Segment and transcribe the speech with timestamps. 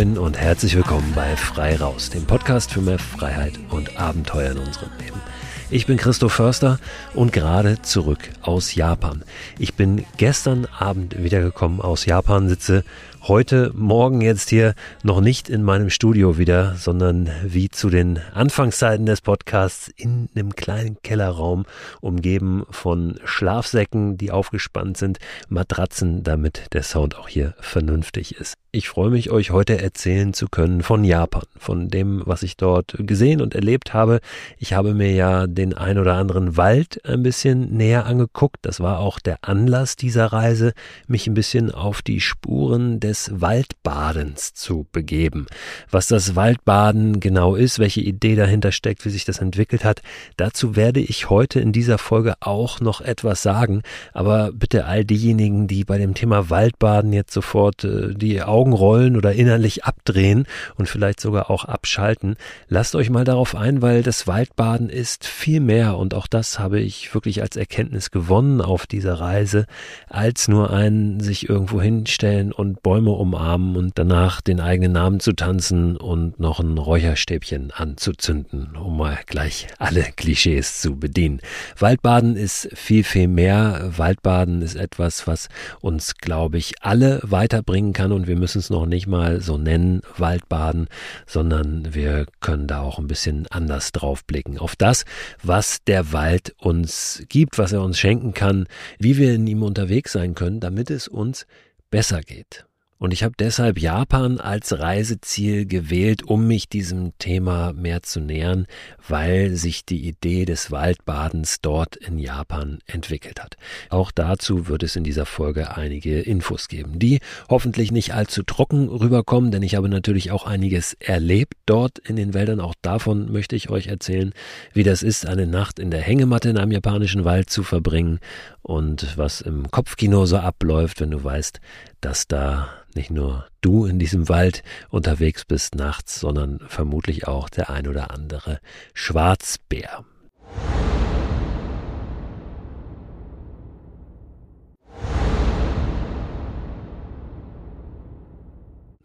[0.00, 4.58] Moin und herzlich willkommen bei Frei Raus, dem Podcast für mehr Freiheit und Abenteuer in
[4.58, 5.20] unserem Leben.
[5.68, 6.78] Ich bin Christoph Förster
[7.12, 9.22] und gerade zurück aus Japan.
[9.58, 12.82] Ich bin gestern Abend wiedergekommen aus Japan, sitze
[13.22, 19.04] heute Morgen jetzt hier noch nicht in meinem Studio wieder, sondern wie zu den Anfangszeiten
[19.06, 21.66] des Podcasts in einem kleinen Kellerraum,
[22.00, 28.54] umgeben von Schlafsäcken, die aufgespannt sind, Matratzen, damit der Sound auch hier vernünftig ist.
[28.72, 32.94] Ich freue mich, euch heute erzählen zu können von Japan, von dem, was ich dort
[32.98, 34.20] gesehen und erlebt habe.
[34.58, 38.58] Ich habe mir ja den ein oder anderen Wald ein bisschen näher angeguckt.
[38.62, 40.72] Das war auch der Anlass dieser Reise,
[41.08, 45.46] mich ein bisschen auf die Spuren des Waldbadens zu begeben.
[45.90, 50.00] Was das Waldbaden genau ist, welche Idee dahinter steckt, wie sich das entwickelt hat,
[50.36, 53.82] dazu werde ich heute in dieser Folge auch noch etwas sagen.
[54.12, 59.16] Aber bitte all diejenigen, die bei dem Thema Waldbaden jetzt sofort äh, die Augen rollen
[59.16, 62.36] oder innerlich abdrehen und vielleicht sogar auch abschalten.
[62.68, 66.78] Lasst euch mal darauf ein, weil das Waldbaden ist viel mehr und auch das habe
[66.78, 69.66] ich wirklich als Erkenntnis gewonnen auf dieser Reise,
[70.08, 75.32] als nur ein sich irgendwo hinstellen und Bäume umarmen und danach den eigenen Namen zu
[75.32, 81.40] tanzen und noch ein Räucherstäbchen anzuzünden, um mal gleich alle Klischees zu bedienen.
[81.78, 83.92] Waldbaden ist viel, viel mehr.
[83.96, 85.48] Waldbaden ist etwas, was
[85.80, 90.02] uns, glaube ich, alle weiterbringen kann und wir müssen es noch nicht mal so nennen,
[90.16, 90.88] Waldbaden,
[91.26, 94.58] sondern wir können da auch ein bisschen anders drauf blicken.
[94.58, 95.04] Auf das,
[95.42, 98.66] was der Wald uns gibt, was er uns schenken kann,
[98.98, 101.46] wie wir in ihm unterwegs sein können, damit es uns
[101.90, 102.64] besser geht.
[103.00, 108.66] Und ich habe deshalb Japan als Reiseziel gewählt, um mich diesem Thema mehr zu nähern,
[109.08, 113.56] weil sich die Idee des Waldbadens dort in Japan entwickelt hat.
[113.88, 118.90] Auch dazu wird es in dieser Folge einige Infos geben, die hoffentlich nicht allzu trocken
[118.90, 122.60] rüberkommen, denn ich habe natürlich auch einiges erlebt dort in den Wäldern.
[122.60, 124.34] Auch davon möchte ich euch erzählen,
[124.74, 128.20] wie das ist, eine Nacht in der Hängematte in einem japanischen Wald zu verbringen
[128.62, 131.60] und was im Kopfkino so abläuft, wenn du weißt,
[132.00, 137.70] dass da nicht nur du in diesem Wald unterwegs bist nachts, sondern vermutlich auch der
[137.70, 138.60] ein oder andere
[138.94, 140.04] Schwarzbär.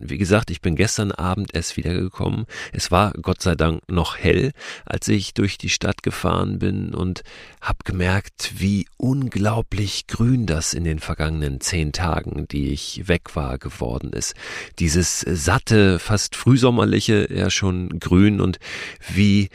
[0.10, 2.46] Wie gesagt, ich bin gestern Abend erst wiedergekommen.
[2.72, 4.52] Es war Gott sei Dank noch hell,
[4.86, 7.24] als ich durch die Stadt gefahren bin und
[7.62, 13.58] hab gemerkt, wie unglaublich grün das in den vergangenen zehn Tagen, die ich weg war,
[13.58, 14.36] geworden ist.
[14.80, 18.60] Dieses satte, fast frühsommerliche, ja schon grün und
[19.14, 19.50] wie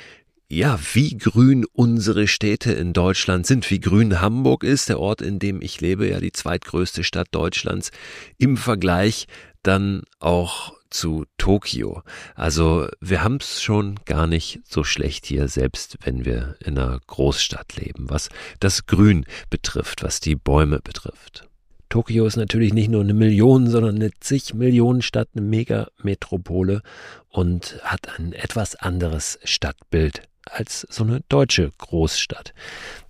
[0.51, 5.39] ja, wie grün unsere Städte in Deutschland sind, wie grün Hamburg ist, der Ort, in
[5.39, 7.93] dem ich lebe, ja die zweitgrößte Stadt Deutschlands,
[8.37, 9.29] im Vergleich
[9.63, 12.03] dann auch zu Tokio.
[12.35, 16.99] Also wir haben es schon gar nicht so schlecht hier, selbst wenn wir in einer
[17.07, 18.29] Großstadt leben, was
[18.59, 21.49] das Grün betrifft, was die Bäume betrifft.
[21.91, 26.83] Tokio ist natürlich nicht nur eine Million, sondern eine zig Millionen Stadt, eine Megametropole
[27.29, 32.55] und hat ein etwas anderes Stadtbild als so eine deutsche Großstadt.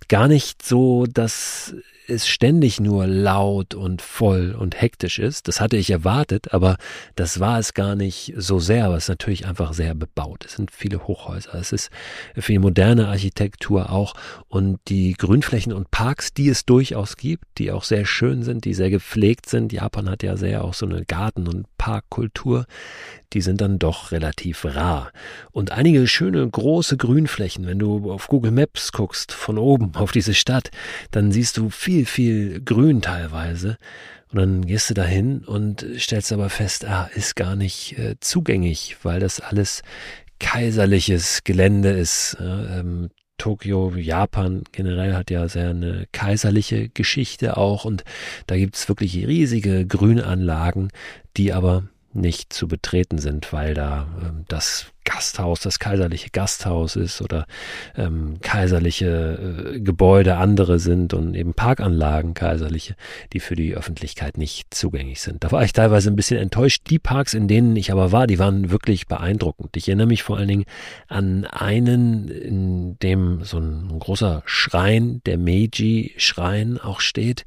[0.07, 1.75] Gar nicht so, dass
[2.07, 5.47] es ständig nur laut und voll und hektisch ist.
[5.47, 6.77] Das hatte ich erwartet, aber
[7.15, 10.45] das war es gar nicht so sehr, aber es ist natürlich einfach sehr bebaut.
[10.45, 11.89] Es sind viele Hochhäuser, es ist
[12.35, 14.13] viel moderne Architektur auch
[14.47, 18.73] und die Grünflächen und Parks, die es durchaus gibt, die auch sehr schön sind, die
[18.73, 19.71] sehr gepflegt sind.
[19.71, 22.65] Japan hat ja sehr auch so eine Garten- und Parkkultur,
[23.33, 25.11] die sind dann doch relativ rar.
[25.51, 30.33] Und einige schöne große Grünflächen, wenn du auf Google Maps guckst, von oben auf diese
[30.33, 30.69] Stadt,
[31.11, 33.77] dann siehst du viel, viel Grün teilweise.
[34.31, 38.97] Und dann gehst du dahin und stellst aber fest, ah, ist gar nicht äh, zugänglich,
[39.03, 39.81] weil das alles
[40.39, 42.37] kaiserliches Gelände ist.
[42.39, 48.03] ähm, Tokio, Japan generell hat ja sehr eine kaiserliche Geschichte auch und
[48.45, 50.89] da gibt's wirklich riesige Grünanlagen,
[51.37, 57.21] die aber nicht zu betreten sind, weil da ähm, das Gasthaus, das kaiserliche Gasthaus ist
[57.21, 57.45] oder
[57.95, 62.95] ähm, kaiserliche äh, Gebäude andere sind und eben Parkanlagen kaiserliche,
[63.33, 65.43] die für die Öffentlichkeit nicht zugänglich sind.
[65.43, 66.83] Da war ich teilweise ein bisschen enttäuscht.
[66.89, 69.75] Die Parks, in denen ich aber war, die waren wirklich beeindruckend.
[69.75, 70.65] Ich erinnere mich vor allen Dingen
[71.07, 77.45] an einen, in dem so ein, großer Schrein, der Meiji-Schrein auch steht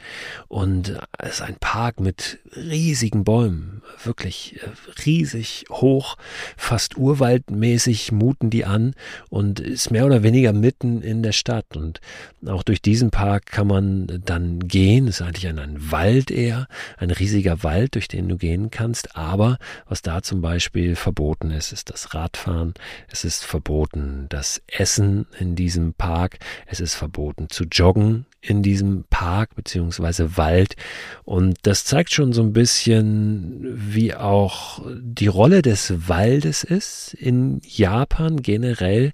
[0.48, 6.16] und es ist ein Park mit riesigen Bäumen, wirklich äh, riesig hoch,
[6.56, 6.96] fast
[7.44, 8.94] urwaldmäßig muten die an
[9.28, 11.76] und ist mehr oder weniger mitten in der Stadt.
[11.76, 12.00] Und
[12.46, 15.08] auch durch diesen Park kann man dann gehen.
[15.08, 16.66] Es ist eigentlich ein, ein Wald eher,
[16.98, 19.16] ein riesiger Wald, durch den du gehen kannst.
[19.16, 22.74] Aber was da zum Beispiel verboten ist, ist das Radfahren.
[23.10, 26.38] Es ist verboten das Essen in diesem Park.
[26.66, 30.76] Es ist verboten zu joggen in diesem Park beziehungsweise Wald.
[31.24, 37.60] Und das zeigt schon so ein bisschen, wie auch die Rolle des Waldes ist in
[37.64, 39.12] Japan generell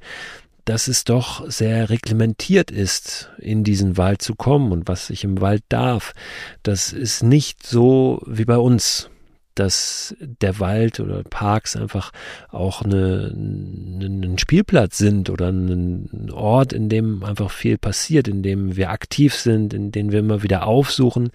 [0.66, 5.40] dass es doch sehr reglementiert ist, in diesen Wald zu kommen und was ich im
[5.40, 6.12] Wald darf.
[6.62, 9.10] Das ist nicht so wie bei uns
[9.54, 12.12] dass der Wald oder Parks einfach
[12.50, 18.76] auch eine, ein Spielplatz sind oder ein Ort, in dem einfach viel passiert, in dem
[18.76, 21.30] wir aktiv sind, in dem wir immer wieder aufsuchen.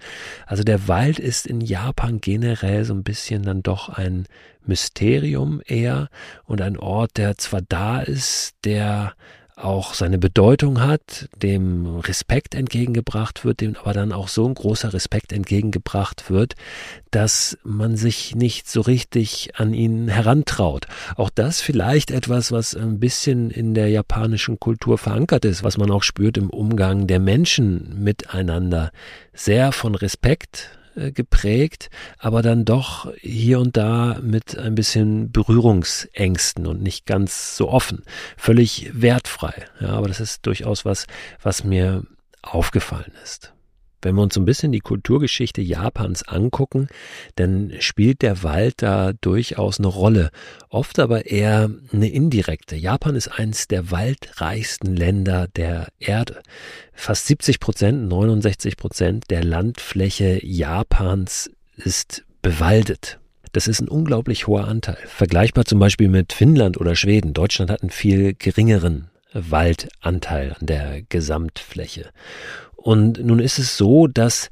[0.46, 4.26] Also der Wald ist in Japan generell so ein bisschen dann doch ein
[4.64, 6.08] Mysterium eher
[6.44, 9.14] und ein Ort, der zwar da ist, der
[9.56, 14.92] auch seine Bedeutung hat, dem Respekt entgegengebracht wird, dem aber dann auch so ein großer
[14.92, 16.54] Respekt entgegengebracht wird,
[17.10, 20.86] dass man sich nicht so richtig an ihn herantraut.
[21.16, 25.90] Auch das vielleicht etwas, was ein bisschen in der japanischen Kultur verankert ist, was man
[25.90, 28.90] auch spürt im Umgang der Menschen miteinander.
[29.32, 36.82] Sehr von Respekt, geprägt, aber dann doch hier und da mit ein bisschen Berührungsängsten und
[36.82, 38.02] nicht ganz so offen.
[38.36, 39.66] Völlig wertfrei.
[39.80, 41.06] Ja, aber das ist durchaus was,
[41.42, 42.04] was mir
[42.42, 43.52] aufgefallen ist.
[44.02, 46.88] Wenn wir uns ein bisschen die Kulturgeschichte Japans angucken,
[47.36, 50.30] dann spielt der Wald da durchaus eine Rolle,
[50.68, 52.76] oft aber eher eine indirekte.
[52.76, 56.42] Japan ist eines der waldreichsten Länder der Erde.
[56.92, 63.18] Fast 70 Prozent, 69 Prozent der Landfläche Japans ist bewaldet.
[63.52, 64.98] Das ist ein unglaublich hoher Anteil.
[65.06, 67.32] Vergleichbar zum Beispiel mit Finnland oder Schweden.
[67.32, 72.10] Deutschland hat einen viel geringeren Waldanteil an der Gesamtfläche.
[72.86, 74.48] Und nun ist es so, dass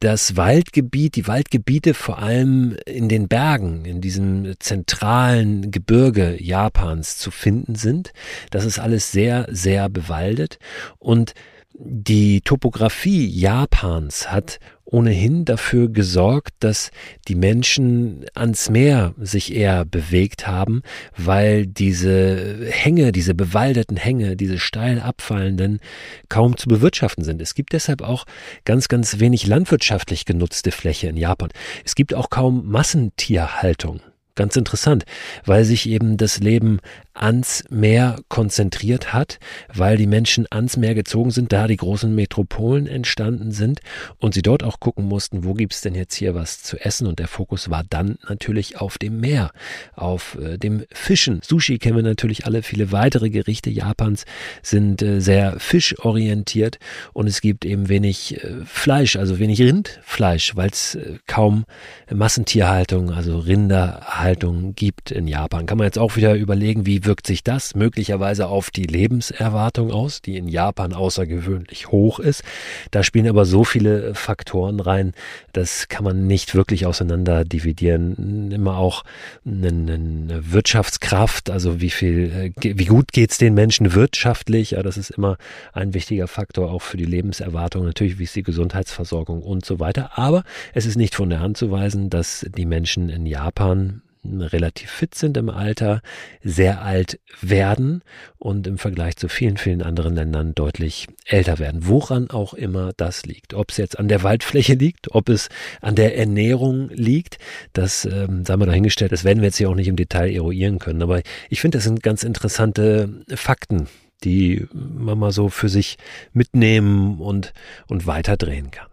[0.00, 7.30] das Waldgebiet, die Waldgebiete vor allem in den Bergen, in diesem zentralen Gebirge Japans zu
[7.30, 8.12] finden sind.
[8.50, 10.58] Das ist alles sehr, sehr bewaldet
[10.98, 11.34] und
[11.78, 16.90] die Topographie Japans hat ohnehin dafür gesorgt, dass
[17.26, 20.82] die Menschen ans Meer sich eher bewegt haben,
[21.16, 25.80] weil diese Hänge, diese bewaldeten Hänge, diese steil abfallenden
[26.28, 27.42] kaum zu bewirtschaften sind.
[27.42, 28.26] Es gibt deshalb auch
[28.64, 31.50] ganz, ganz wenig landwirtschaftlich genutzte Fläche in Japan.
[31.84, 34.00] Es gibt auch kaum Massentierhaltung.
[34.36, 35.06] Ganz interessant,
[35.46, 36.80] weil sich eben das Leben
[37.16, 39.38] ans Meer konzentriert hat,
[39.72, 43.80] weil die Menschen ans Meer gezogen sind, da die großen Metropolen entstanden sind
[44.18, 47.18] und sie dort auch gucken mussten, wo gibt's denn jetzt hier was zu essen und
[47.18, 49.50] der Fokus war dann natürlich auf dem Meer,
[49.94, 51.40] auf äh, dem Fischen.
[51.42, 54.24] Sushi kennen wir natürlich alle, viele weitere Gerichte Japans
[54.62, 56.78] sind äh, sehr fischorientiert
[57.12, 61.64] und es gibt eben wenig äh, Fleisch, also wenig Rindfleisch, weil es äh, kaum
[62.12, 65.66] Massentierhaltung, also Rinderhaltung gibt in Japan.
[65.66, 70.20] Kann man jetzt auch wieder überlegen, wie wirkt sich das möglicherweise auf die Lebenserwartung aus,
[70.20, 72.42] die in Japan außergewöhnlich hoch ist.
[72.90, 75.12] Da spielen aber so viele Faktoren rein,
[75.52, 78.50] das kann man nicht wirklich auseinander dividieren.
[78.52, 79.04] Immer auch
[79.46, 85.36] eine, Wirtschaftskraft, also wie viel, wie gut geht's den Menschen wirtschaftlich, ja, das ist immer
[85.72, 87.84] ein wichtiger Faktor auch für die Lebenserwartung.
[87.84, 90.18] Natürlich, wie ist die Gesundheitsversorgung und so weiter.
[90.18, 90.44] Aber
[90.74, 94.02] es ist nicht von der Hand zu weisen, dass die Menschen in Japan
[94.40, 96.02] relativ fit sind im Alter,
[96.42, 98.02] sehr alt werden
[98.38, 101.86] und im Vergleich zu vielen, vielen anderen Ländern deutlich älter werden.
[101.86, 103.54] Woran auch immer das liegt.
[103.54, 105.48] Ob es jetzt an der Waldfläche liegt, ob es
[105.80, 107.38] an der Ernährung liegt,
[107.72, 110.78] das ähm, sagen wir dahingestellt, das werden wir jetzt hier auch nicht im Detail eruieren
[110.78, 111.02] können.
[111.02, 113.88] Aber ich finde, das sind ganz interessante Fakten,
[114.24, 115.98] die man mal so für sich
[116.32, 117.52] mitnehmen und,
[117.86, 118.88] und weiterdrehen kann.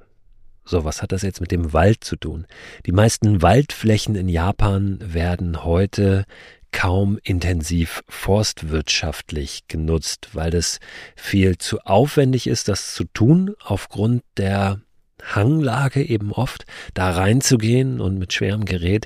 [0.65, 2.45] So, was hat das jetzt mit dem Wald zu tun?
[2.85, 6.25] Die meisten Waldflächen in Japan werden heute
[6.71, 10.79] kaum intensiv forstwirtschaftlich genutzt, weil das
[11.15, 14.81] viel zu aufwendig ist, das zu tun, aufgrund der
[15.21, 19.05] Hanglage eben oft, da reinzugehen und mit schwerem Gerät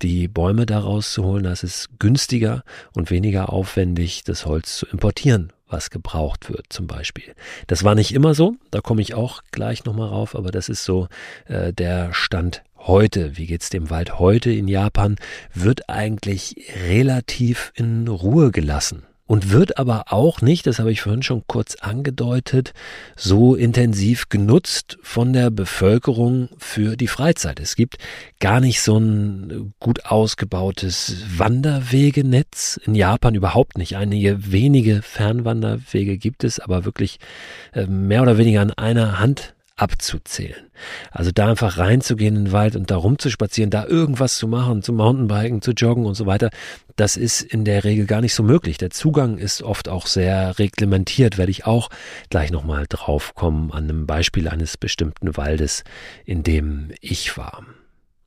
[0.00, 2.62] die Bäume daraus zu holen, das ist günstiger
[2.94, 7.34] und weniger aufwendig, das Holz zu importieren was gebraucht wird zum Beispiel.
[7.66, 10.84] Das war nicht immer so, da komme ich auch gleich nochmal rauf, aber das ist
[10.84, 11.08] so
[11.46, 13.36] äh, der Stand heute.
[13.36, 15.16] Wie geht's dem Wald heute in Japan?
[15.54, 16.56] Wird eigentlich
[16.88, 19.04] relativ in Ruhe gelassen.
[19.28, 22.72] Und wird aber auch nicht, das habe ich vorhin schon kurz angedeutet,
[23.14, 27.60] so intensiv genutzt von der Bevölkerung für die Freizeit.
[27.60, 27.98] Es gibt
[28.40, 33.96] gar nicht so ein gut ausgebautes Wanderwegenetz in Japan überhaupt nicht.
[33.96, 37.18] Einige wenige Fernwanderwege gibt es, aber wirklich
[37.74, 40.70] äh, mehr oder weniger an einer Hand abzuzählen.
[41.10, 44.92] Also da einfach reinzugehen in den Wald und da rumzuspazieren, da irgendwas zu machen, zu
[44.92, 46.50] Mountainbiken, zu joggen und so weiter,
[46.96, 48.78] das ist in der Regel gar nicht so möglich.
[48.78, 51.90] Der Zugang ist oft auch sehr reglementiert, werde ich auch
[52.30, 55.84] gleich nochmal drauf kommen an einem Beispiel eines bestimmten Waldes,
[56.24, 57.64] in dem ich war.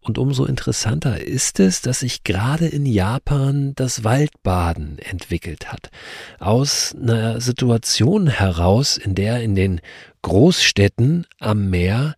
[0.01, 5.91] Und umso interessanter ist es, dass sich gerade in Japan das Waldbaden entwickelt hat.
[6.39, 9.79] Aus einer Situation heraus, in der in den
[10.23, 12.15] Großstädten am Meer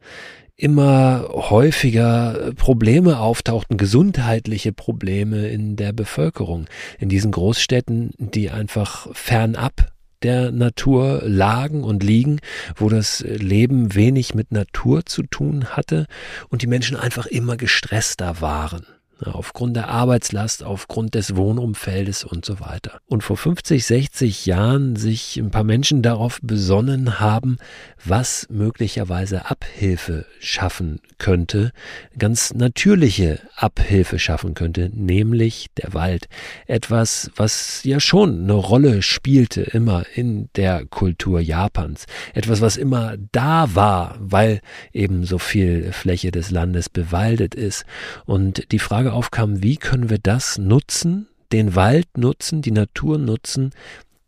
[0.56, 6.68] immer häufiger Probleme auftauchten, gesundheitliche Probleme in der Bevölkerung.
[7.00, 9.93] In diesen Großstädten, die einfach fernab
[10.24, 12.40] der Natur lagen und liegen,
[12.76, 16.08] wo das Leben wenig mit Natur zu tun hatte
[16.50, 18.86] und die Menschen einfach immer gestresster waren
[19.28, 23.00] aufgrund der Arbeitslast, aufgrund des Wohnumfeldes und so weiter.
[23.08, 27.58] Und vor 50, 60 Jahren sich ein paar Menschen darauf besonnen haben,
[28.04, 31.72] was möglicherweise Abhilfe schaffen könnte,
[32.18, 36.28] ganz natürliche Abhilfe schaffen könnte, nämlich der Wald.
[36.68, 42.06] Etwas, was ja schon eine Rolle spielte immer in der Kultur Japans.
[42.34, 44.62] Etwas, was immer da war, weil
[44.92, 47.86] eben so viel Fläche des Landes bewaldet ist.
[48.26, 53.72] Und die Frage aufkam, wie können wir das nutzen, den Wald nutzen, die Natur nutzen,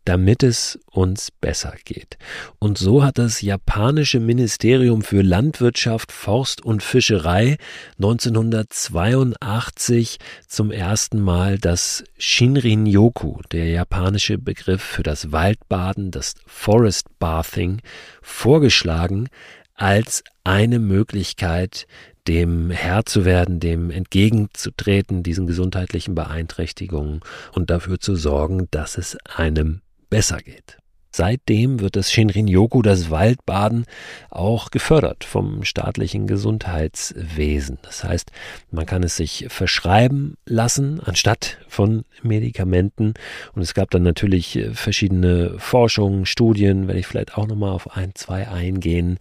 [0.06, 2.16] damit es uns besser geht.
[2.58, 7.58] Und so hat das japanische Ministerium für Landwirtschaft, Forst und Fischerei
[7.98, 17.80] 1982 zum ersten Mal das Shinrin-yoku, der japanische Begriff für das Waldbaden, das Forest Bathing,
[18.22, 19.28] vorgeschlagen
[19.74, 21.88] als eine Möglichkeit,
[22.28, 27.20] dem Herr zu werden, dem entgegenzutreten, diesen gesundheitlichen Beeinträchtigungen
[27.52, 29.80] und dafür zu sorgen, dass es einem
[30.10, 30.78] besser geht.
[31.16, 33.86] Seitdem wird das Shinrin-yoku, das Waldbaden,
[34.28, 37.78] auch gefördert vom staatlichen Gesundheitswesen.
[37.80, 38.30] Das heißt,
[38.70, 43.14] man kann es sich verschreiben lassen anstatt von Medikamenten.
[43.54, 48.14] Und es gab dann natürlich verschiedene Forschungen, Studien, werde ich vielleicht auch nochmal auf ein,
[48.14, 49.16] zwei eingehen,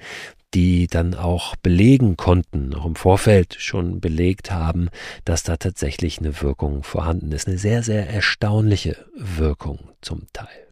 [0.53, 4.89] die dann auch belegen konnten, auch im Vorfeld schon belegt haben,
[5.25, 7.47] dass da tatsächlich eine Wirkung vorhanden ist.
[7.47, 10.65] Eine sehr, sehr erstaunliche Wirkung zum Teil.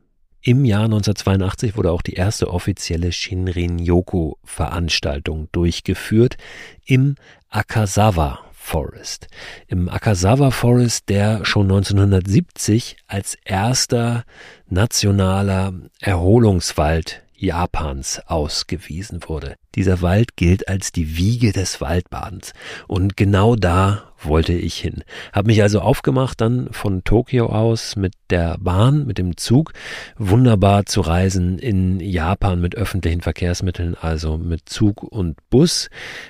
[0.46, 6.36] Im Jahr 1982 wurde auch die erste offizielle Shinrin-yoku-Veranstaltung durchgeführt
[6.86, 7.16] im
[7.50, 9.28] Akasawa Forest.
[9.68, 14.26] Im Akasawa Forest, der schon 1970 als erster
[14.68, 19.56] nationaler Erholungswald Japans ausgewiesen wurde.
[19.76, 22.54] Dieser Wald gilt als die Wiege des Waldbadens.
[22.88, 25.04] Und genau da wollte ich hin.
[25.32, 29.74] Habe mich also aufgemacht, dann von Tokio aus mit der Bahn, mit dem Zug,
[30.18, 35.90] wunderbar zu reisen in Japan mit öffentlichen Verkehrsmitteln, also mit Zug und Bus,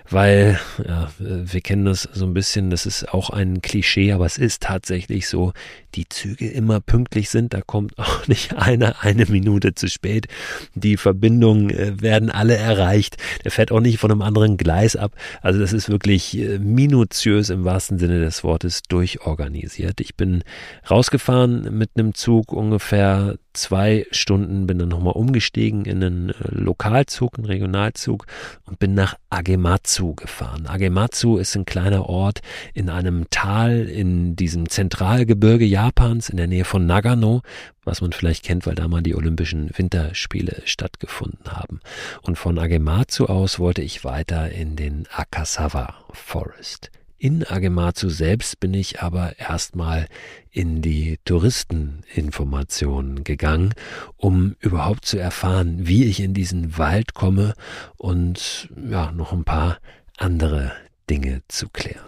[0.09, 4.37] weil ja, wir kennen das so ein bisschen, das ist auch ein Klischee, aber es
[4.37, 5.53] ist tatsächlich so,
[5.95, 10.27] die Züge immer pünktlich sind, da kommt auch nicht einer eine Minute zu spät.
[10.75, 13.17] Die Verbindungen äh, werden alle erreicht.
[13.43, 15.13] Der fährt auch nicht von einem anderen Gleis ab.
[15.41, 20.01] Also das ist wirklich äh, minutiös im wahrsten Sinne des Wortes durchorganisiert.
[20.01, 20.43] Ich bin
[20.89, 27.37] rausgefahren mit einem Zug ungefähr zwei Stunden, bin dann nochmal umgestiegen in einen äh, Lokalzug,
[27.37, 28.25] einen Regionalzug
[28.65, 30.67] und bin nach Agematsu gefahren.
[30.67, 32.41] Agematsu ist ein kleiner Ort
[32.73, 37.41] in einem Tal in diesem Zentralgebirge Japans in der Nähe von Nagano,
[37.85, 41.79] was man vielleicht kennt, weil da mal die Olympischen Winterspiele stattgefunden haben.
[42.21, 46.91] Und von Agematsu aus wollte ich weiter in den Akasawa Forest.
[47.17, 50.07] In Agematsu selbst bin ich aber erstmal
[50.51, 53.73] in die Touristeninformationen gegangen,
[54.17, 57.53] um überhaupt zu erfahren, wie ich in diesen Wald komme
[57.95, 59.77] und ja, noch ein paar
[60.17, 60.73] andere
[61.09, 62.03] Dinge zu klären.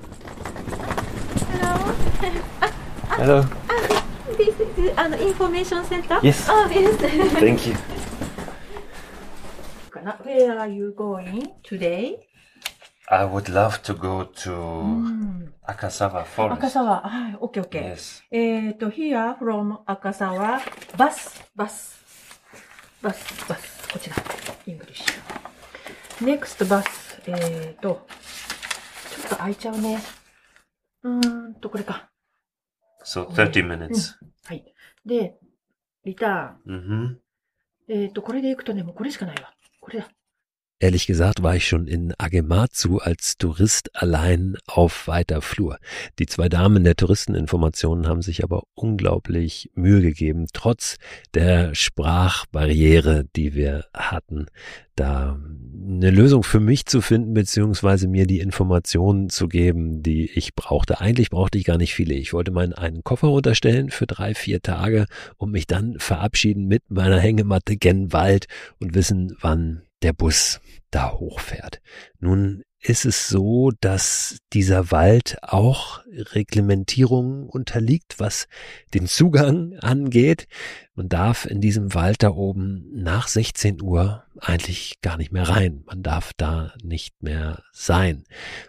[3.18, 3.18] Hallo.
[3.18, 3.46] Hallo.
[4.96, 6.52] あのインフォメーションセンター Yes.
[6.52, 6.98] Oh, yes.
[7.40, 7.76] Thank you.
[10.24, 12.18] Where are you going today?
[13.10, 14.52] I would love to go to
[15.68, 16.62] Akasawa Forest.
[16.62, 17.02] Akasawa.
[17.04, 17.96] Ah, okay, okay.
[17.96, 18.24] Yes.
[18.32, 20.60] えっ、here from Akasawa,
[20.98, 21.96] bus, bus,
[23.02, 23.16] bus,
[23.48, 23.94] bus.
[23.94, 24.16] こちら、
[24.68, 25.06] English.
[26.22, 26.84] Next bus,
[27.28, 28.00] えっ、ちょっ
[29.30, 30.00] と開いちゃうね。
[31.04, 32.10] う、これか。
[33.04, 34.16] So 30 minutes.
[34.46, 34.75] はい。
[35.06, 35.38] で、
[36.04, 37.18] リターン。
[37.18, 37.18] Mhm.
[37.88, 39.54] えっ、と、これで行くとね、もうこれしかないわ。
[39.80, 40.10] これだ。
[40.86, 45.80] Ehrlich gesagt war ich schon in Agematsu als Tourist allein auf weiter Flur.
[46.20, 50.98] Die zwei Damen der Touristeninformationen haben sich aber unglaublich Mühe gegeben, trotz
[51.34, 54.46] der Sprachbarriere, die wir hatten,
[54.96, 55.40] da
[55.88, 61.02] eine Lösung für mich zu finden, beziehungsweise mir die Informationen zu geben, die ich brauchte.
[61.02, 62.14] Eigentlich brauchte ich gar nicht viele.
[62.14, 66.84] Ich wollte meinen einen Koffer unterstellen für drei, vier Tage und mich dann verabschieden mit
[66.90, 68.46] meiner Hängematte gen Wald
[68.80, 70.60] und wissen, wann der Bus
[70.92, 71.82] da hochfährt.
[72.20, 78.48] Nun ist es so, dass dieser Wald auch Reglementierungen unterliegt, was
[78.94, 80.48] den Zugang angeht.
[80.98, 85.84] Man darf in diesem Wald da oben nach 16 Uhr eigentlich gar nicht mehr rein.
[85.86, 88.24] Man darf da nicht mehr sein.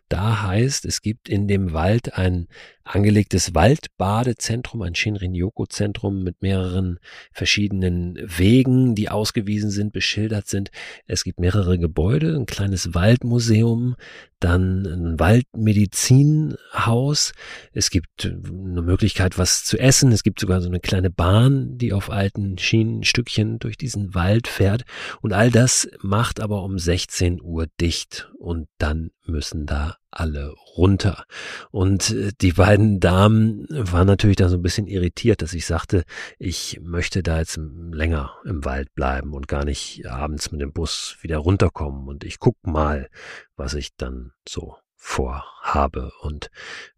[0.09, 2.49] Da heißt, es gibt in dem Wald ein
[2.83, 6.99] angelegtes Waldbadezentrum, ein Shinrin-Yoku-Zentrum mit mehreren
[7.33, 10.71] verschiedenen Wegen, die ausgewiesen sind, beschildert sind.
[11.07, 13.95] Es gibt mehrere Gebäude, ein kleines Waldmuseum,
[14.41, 17.33] dann ein Waldmedizinhaus.
[17.73, 20.13] Es gibt eine Möglichkeit, was zu essen.
[20.13, 24.85] Es gibt sogar so eine kleine Bahn, die auf alten Schienenstückchen durch diesen Wald fährt.
[25.21, 31.25] Und all das macht aber um 16 Uhr dicht und dann müssen da alle runter.
[31.71, 36.05] Und äh, die beiden Damen waren natürlich da so ein bisschen irritiert, dass ich sagte,
[36.39, 37.59] ich möchte da jetzt
[37.93, 42.09] länger im Wald bleiben und gar nicht abends mit dem Bus wieder runterkommen.
[42.09, 43.09] Und ich guck mal,
[43.57, 46.51] was ich dann so vorhabe und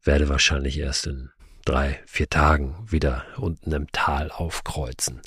[0.03, 1.31] werde wahrscheinlich erst in
[1.65, 5.21] drei, vier Tagen wieder unten im Tal aufkreuzen.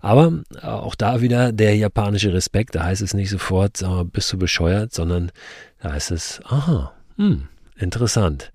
[0.00, 4.94] Aber auch da wieder der japanische Respekt, da heißt es nicht sofort, bist du bescheuert,
[4.94, 5.32] sondern
[5.80, 8.52] da heißt es, aha, hm, interessant.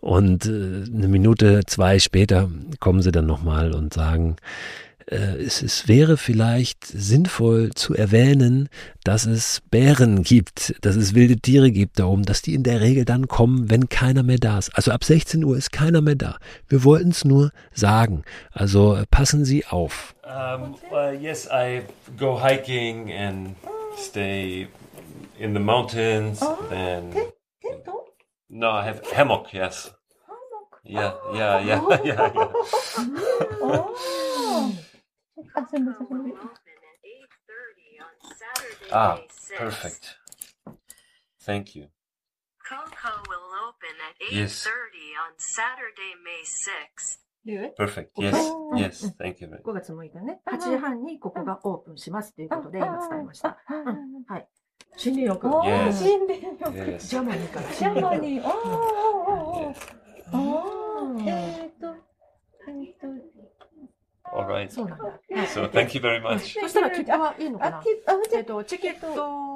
[0.00, 2.50] Und äh, eine Minute, zwei später
[2.80, 4.36] kommen sie dann nochmal und sagen,
[5.06, 8.68] äh, es, es, wäre vielleicht sinnvoll zu erwähnen,
[9.04, 13.04] dass es Bären gibt, dass es wilde Tiere gibt darum, dass die in der Regel
[13.04, 14.70] dann kommen, wenn keiner mehr da ist.
[14.74, 16.38] Also ab 16 Uhr ist keiner mehr da.
[16.68, 18.24] Wir wollten es nur sagen.
[18.52, 20.14] Also äh, passen Sie auf.
[20.24, 21.82] Um, uh, yes, I
[22.16, 23.54] go hiking and
[23.98, 24.68] stay
[25.38, 26.40] in the mountains.
[26.40, 27.32] Oh, okay.
[28.50, 29.52] No, I have hammock.
[29.52, 29.90] Yes.
[30.82, 32.52] Yeah, yeah, yeah, yeah, yeah.
[35.54, 36.34] あ、全部、全部。
[38.92, 39.18] Ah,
[39.58, 40.16] perfect.
[41.44, 41.88] Thank you.
[42.68, 44.66] Coco will open at 8.30 Yes.
[44.66, 47.20] on Saturday, May 6th.
[47.44, 48.10] で Perfect.
[48.18, 48.34] Yes,
[48.76, 49.16] yes.
[49.16, 49.48] Thank you.
[49.48, 53.58] very- 5月6日ね、8時半にここがオープンしますということで今伝えました。
[53.70, 54.48] うん、はい。
[54.96, 55.48] 森林浴。
[55.48, 58.48] 森林浴.ジャマニーからジャマ森林に、 おー
[59.68, 59.76] おー Yes.
[60.32, 61.96] おーおーえーと、
[62.68, 64.70] えーと、All right.
[64.70, 65.04] そうなんだ。
[65.04, 66.60] はい So thank you very much.
[66.60, 67.82] そしたら切符はいいのかな？
[68.34, 69.08] えっと、チケット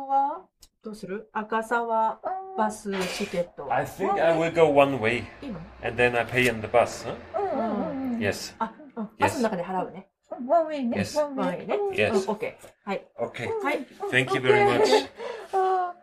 [0.08, 0.42] は
[0.82, 1.28] どうする？
[1.32, 2.20] 赤沢あ、
[2.58, 3.72] バスチケット。
[3.72, 7.06] I think I will go one way いいの？and then I pay in the bus.
[7.06, 7.40] Huh?
[7.40, 8.18] うんうんうん。
[8.18, 8.54] Yes.
[8.58, 10.08] あ、うん、バスの中で払うね。
[10.47, 10.97] ワンウェイね。
[10.99, 11.17] Yes.
[11.17, 11.75] ワンウワンウェイね。
[11.75, 12.11] うん Yes.
[12.11, 12.67] うん、オッケー。
[12.85, 13.07] はい。
[13.17, 13.47] Okay.
[13.63, 13.87] はい。
[14.11, 15.09] Thank you very much.
[15.53, 15.95] あ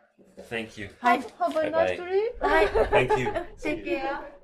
[0.51, 0.89] Thank you.
[1.01, 1.21] はい。
[1.21, 2.47] ー Have a nice trip.
[2.47, 2.67] はい。
[2.67, 3.31] Thank you.
[3.63, 4.37] Take care.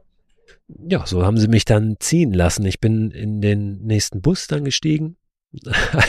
[0.89, 2.65] Ja, so haben sie mich dann ziehen lassen.
[2.67, 5.17] Ich bin in den nächsten Bus dann gestiegen.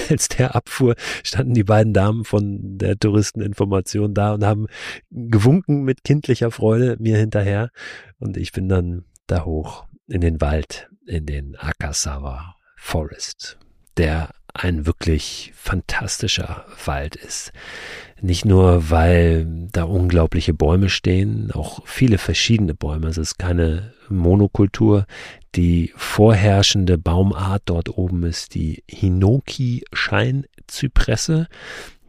[0.09, 4.67] Als der abfuhr, standen die beiden Damen von der Touristeninformation da und haben
[5.11, 7.69] gewunken mit kindlicher Freude mir hinterher.
[8.19, 13.57] Und ich bin dann da hoch in den Wald, in den Akasawa Forest,
[13.98, 17.52] der ein wirklich fantastischer Wald ist.
[18.20, 23.06] Nicht nur, weil da unglaubliche Bäume stehen, auch viele verschiedene Bäume.
[23.06, 25.06] Es ist keine Monokultur.
[25.54, 31.46] Die vorherrschende Baumart dort oben ist die Hinoki-Scheinzypresse.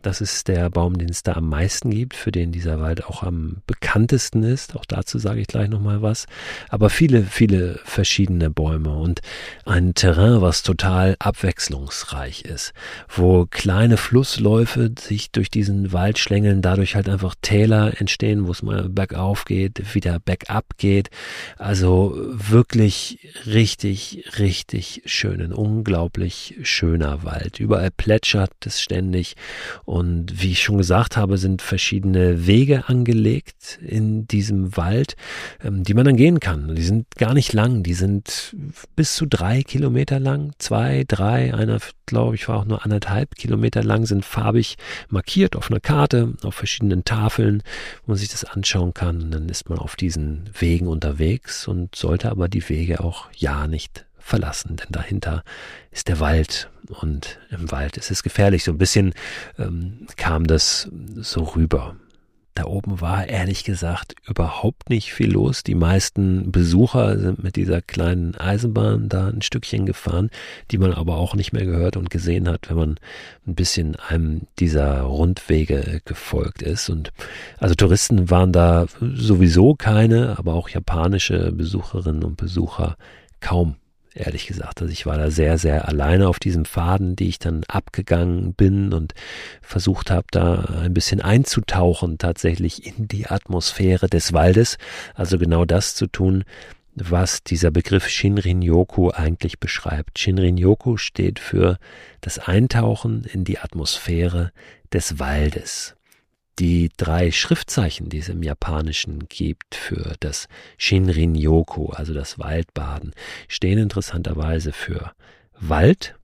[0.01, 3.21] Das ist der Baum, den es da am meisten gibt, für den dieser Wald auch
[3.21, 4.75] am bekanntesten ist.
[4.77, 6.25] Auch dazu sage ich gleich nochmal was.
[6.69, 9.19] Aber viele, viele verschiedene Bäume und
[9.65, 12.73] ein Terrain, was total abwechslungsreich ist,
[13.09, 18.61] wo kleine Flussläufe sich durch diesen Wald schlängeln, dadurch halt einfach Täler entstehen, wo es
[18.61, 21.09] mal bergauf geht, wieder bergab geht.
[21.57, 27.59] Also wirklich richtig, richtig schön, ein unglaublich schöner Wald.
[27.59, 29.35] Überall plätschert es ständig
[29.89, 35.15] und wie ich schon gesagt habe, sind verschiedene Wege angelegt in diesem Wald,
[35.63, 36.75] ähm, die man dann gehen kann.
[36.75, 38.55] Die sind gar nicht lang, die sind
[38.95, 43.83] bis zu drei Kilometer lang, zwei, drei, einer, glaube ich, war auch nur anderthalb Kilometer
[43.83, 44.77] lang, sind farbig
[45.09, 47.63] markiert auf einer Karte, auf verschiedenen Tafeln,
[48.05, 49.23] wo man sich das anschauen kann.
[49.23, 53.65] Und dann ist man auf diesen Wegen unterwegs und sollte aber die Wege auch ja
[53.65, 55.43] nicht verlassen, denn dahinter
[55.91, 56.69] ist der Wald
[57.01, 58.63] und im Wald ist es gefährlich.
[58.63, 59.13] So ein bisschen
[59.57, 61.95] ähm, kam das so rüber.
[62.55, 65.63] Da oben war ehrlich gesagt überhaupt nicht viel los.
[65.63, 70.29] Die meisten Besucher sind mit dieser kleinen Eisenbahn da ein Stückchen gefahren,
[70.69, 72.99] die man aber auch nicht mehr gehört und gesehen hat, wenn man
[73.47, 76.89] ein bisschen einem dieser Rundwege gefolgt ist.
[76.89, 77.13] Und
[77.59, 82.97] also Touristen waren da sowieso keine, aber auch japanische Besucherinnen und Besucher
[83.39, 83.75] kaum
[84.13, 84.81] ehrlich gesagt.
[84.81, 88.93] Also ich war da sehr, sehr alleine auf diesem Faden, die ich dann abgegangen bin
[88.93, 89.13] und
[89.61, 94.77] versucht habe, da ein bisschen einzutauchen, tatsächlich in die Atmosphäre des Waldes.
[95.15, 96.43] Also genau das zu tun,
[96.95, 100.19] was dieser Begriff Shinrin-yoku eigentlich beschreibt.
[100.19, 101.77] Shinrin-yoku steht für
[102.21, 104.51] das Eintauchen in die Atmosphäre
[104.91, 105.95] des Waldes
[106.59, 113.13] die drei Schriftzeichen, die es im Japanischen gibt für das Shinrin-yoku, also das Waldbaden,
[113.47, 115.13] stehen interessanterweise für
[115.59, 116.15] Wald,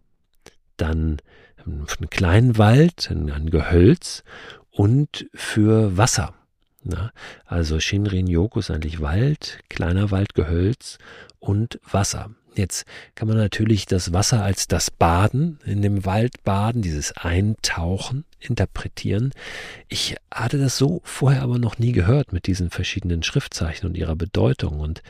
[0.77, 1.21] dann
[1.65, 4.23] einen kleinen Wald, ein Gehölz
[4.71, 6.33] und für Wasser.
[7.45, 10.99] Also Shinrin-yoku ist eigentlich Wald, kleiner Wald, Gehölz
[11.39, 12.29] und Wasser.
[12.57, 18.25] Jetzt kann man natürlich das Wasser als das Baden in dem Wald baden, dieses Eintauchen
[18.39, 19.31] interpretieren.
[19.89, 24.15] Ich hatte das so vorher aber noch nie gehört mit diesen verschiedenen Schriftzeichen und ihrer
[24.15, 25.01] Bedeutung und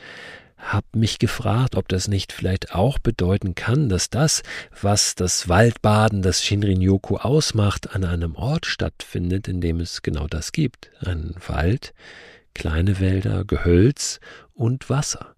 [0.58, 4.42] habe mich gefragt, ob das nicht vielleicht auch bedeuten kann, dass das,
[4.80, 10.52] was das Waldbaden, das Shinrin-yoku ausmacht, an einem Ort stattfindet, in dem es genau das
[10.52, 10.90] gibt.
[11.00, 11.94] Ein Wald,
[12.54, 14.18] kleine Wälder, Gehölz
[14.54, 15.36] und Wasser.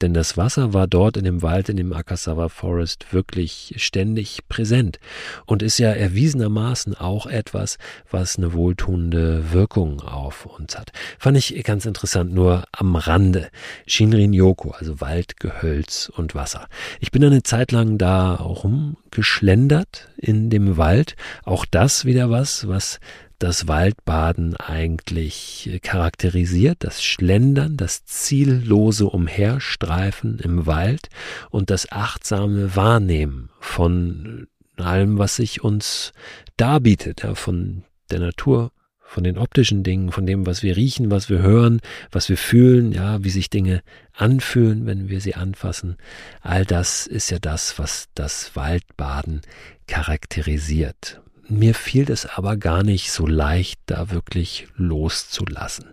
[0.00, 5.00] Denn das Wasser war dort in dem Wald, in dem Akasawa Forest wirklich ständig präsent
[5.44, 10.92] und ist ja erwiesenermaßen auch etwas, was eine wohltuende Wirkung auf uns hat.
[11.18, 13.48] Fand ich ganz interessant, nur am Rande.
[13.86, 16.68] Shinrin-yoku, also Wald, Gehölz und Wasser.
[17.00, 21.16] Ich bin eine Zeit lang da rumgeschlendert in dem Wald.
[21.44, 23.00] Auch das wieder was, was
[23.38, 31.08] das Waldbaden eigentlich charakterisiert, das Schlendern, das ziellose Umherstreifen im Wald
[31.50, 36.12] und das achtsame Wahrnehmen von allem, was sich uns
[36.56, 41.30] darbietet, ja, von der Natur, von den optischen Dingen, von dem, was wir riechen, was
[41.30, 45.96] wir hören, was wir fühlen, ja, wie sich Dinge anfühlen, wenn wir sie anfassen.
[46.42, 49.40] All das ist ja das, was das Waldbaden
[49.86, 51.22] charakterisiert.
[51.50, 55.86] Mir fiel es aber gar nicht so leicht, da wirklich loszulassen.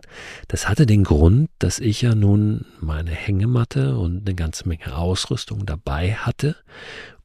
[0.49, 5.65] Das hatte den Grund, dass ich ja nun meine Hängematte und eine ganze Menge Ausrüstung
[5.65, 6.57] dabei hatte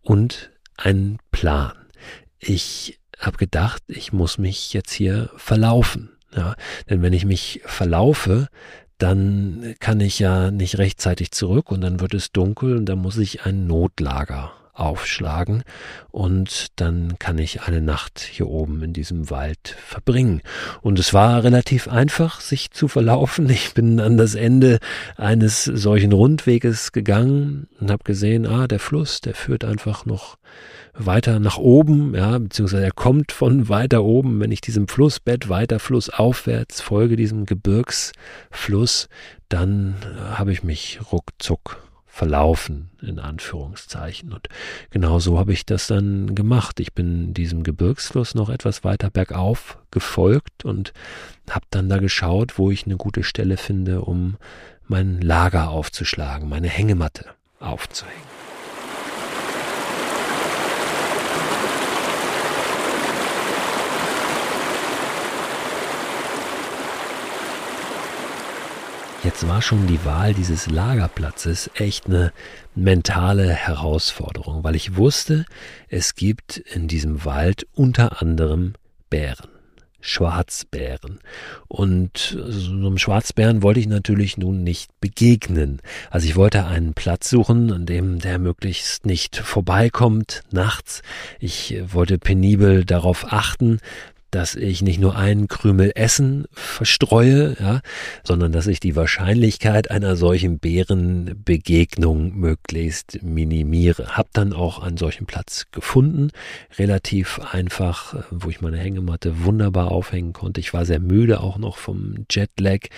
[0.00, 1.72] und einen Plan.
[2.38, 6.10] Ich habe gedacht, ich muss mich jetzt hier verlaufen.
[6.32, 6.54] Ja,
[6.88, 8.46] denn wenn ich mich verlaufe,
[8.98, 13.16] dann kann ich ja nicht rechtzeitig zurück und dann wird es dunkel und dann muss
[13.18, 15.62] ich ein Notlager aufschlagen
[16.10, 20.42] und dann kann ich eine Nacht hier oben in diesem Wald verbringen.
[20.80, 23.48] Und es war relativ einfach, sich zu verlaufen.
[23.50, 24.78] Ich bin an das Ende
[25.16, 30.36] eines solchen Rundweges gegangen und habe gesehen, ah, der Fluss, der führt einfach noch
[30.94, 35.78] weiter nach oben, ja, beziehungsweise er kommt von weiter oben, wenn ich diesem Flussbett weiter
[35.78, 39.08] flussaufwärts folge, diesem Gebirgsfluss,
[39.48, 39.94] dann
[40.36, 44.32] habe ich mich ruckzuck verlaufen, in Anführungszeichen.
[44.32, 44.48] Und
[44.90, 46.80] genau so habe ich das dann gemacht.
[46.80, 50.92] Ich bin diesem Gebirgsfluss noch etwas weiter bergauf gefolgt und
[51.48, 54.36] habe dann da geschaut, wo ich eine gute Stelle finde, um
[54.86, 57.26] mein Lager aufzuschlagen, meine Hängematte
[57.60, 58.29] aufzuhängen.
[69.22, 72.32] Jetzt war schon die Wahl dieses Lagerplatzes echt eine
[72.74, 75.44] mentale Herausforderung, weil ich wusste,
[75.88, 78.72] es gibt in diesem Wald unter anderem
[79.10, 79.48] Bären.
[80.00, 81.20] Schwarzbären.
[81.68, 85.82] Und so einem Schwarzbären wollte ich natürlich nun nicht begegnen.
[86.10, 91.02] Also ich wollte einen Platz suchen, an dem der möglichst nicht vorbeikommt nachts.
[91.38, 93.80] Ich wollte penibel darauf achten,
[94.30, 97.80] dass ich nicht nur einen Krümel Essen verstreue, ja,
[98.22, 104.16] sondern dass ich die Wahrscheinlichkeit einer solchen Bärenbegegnung möglichst minimiere.
[104.16, 106.30] Hab dann auch einen solchen Platz gefunden,
[106.78, 110.60] relativ einfach, wo ich meine Hängematte wunderbar aufhängen konnte.
[110.60, 112.88] Ich war sehr müde auch noch vom Jetlag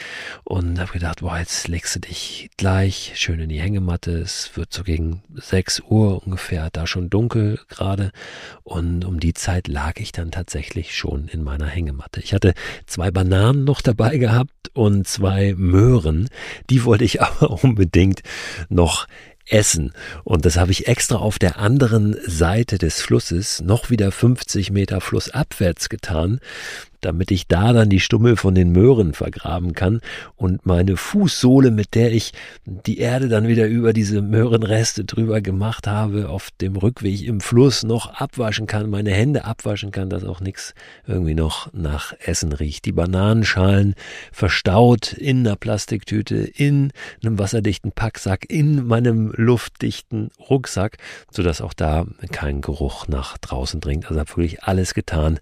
[0.44, 4.12] und habe gedacht, boah, jetzt legst du dich gleich schön in die Hängematte.
[4.18, 8.12] Es wird so gegen 6 Uhr ungefähr da schon dunkel gerade
[8.62, 12.20] und um die Zeit lag ich dann tatsächlich schon Bananen in meiner Hängematte.
[12.20, 12.54] Ich hatte
[12.86, 16.28] zwei Bananen noch dabei gehabt und zwei Möhren.
[16.70, 18.22] Die wollte ich aber unbedingt
[18.68, 19.06] noch
[19.46, 19.92] Essen.
[20.24, 25.00] Und das habe ich extra auf der anderen Seite des Flusses noch wieder 50 Meter
[25.00, 26.40] flussabwärts getan,
[27.02, 30.00] damit ich da dann die Stummel von den Möhren vergraben kann
[30.36, 32.32] und meine Fußsohle, mit der ich
[32.64, 37.82] die Erde dann wieder über diese Möhrenreste drüber gemacht habe, auf dem Rückweg im Fluss
[37.82, 40.74] noch abwaschen kann, meine Hände abwaschen kann, dass auch nichts
[41.06, 42.84] irgendwie noch nach Essen riecht.
[42.84, 43.94] Die Bananenschalen
[44.30, 46.92] verstaut in einer Plastiktüte, in
[47.24, 50.98] einem wasserdichten Packsack, in meinem luftdichten Rucksack,
[51.30, 54.06] sodass auch da kein Geruch nach draußen dringt.
[54.06, 55.40] Also habe wirklich alles getan,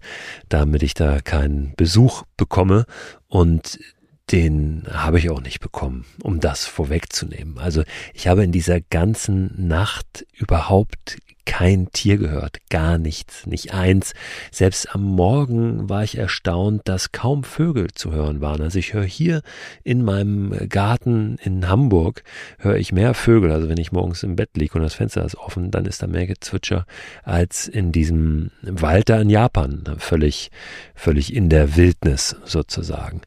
[0.49, 2.85] damit ich da kein einen Besuch bekomme
[3.27, 3.79] und
[4.31, 7.57] den habe ich auch nicht bekommen, um das vorwegzunehmen.
[7.57, 14.13] Also ich habe in dieser ganzen Nacht überhaupt kein Tier gehört, gar nichts, nicht eins.
[14.51, 18.61] Selbst am Morgen war ich erstaunt, dass kaum Vögel zu hören waren.
[18.61, 19.41] Also ich höre hier
[19.83, 22.23] in meinem Garten in Hamburg,
[22.59, 23.51] höre ich mehr Vögel.
[23.51, 26.07] Also wenn ich morgens im Bett liege und das Fenster ist offen, dann ist da
[26.07, 26.85] mehr Gezwitscher
[27.23, 29.83] als in diesem Wald da in Japan.
[29.97, 30.51] Völlig,
[30.95, 33.21] völlig in der Wildnis sozusagen.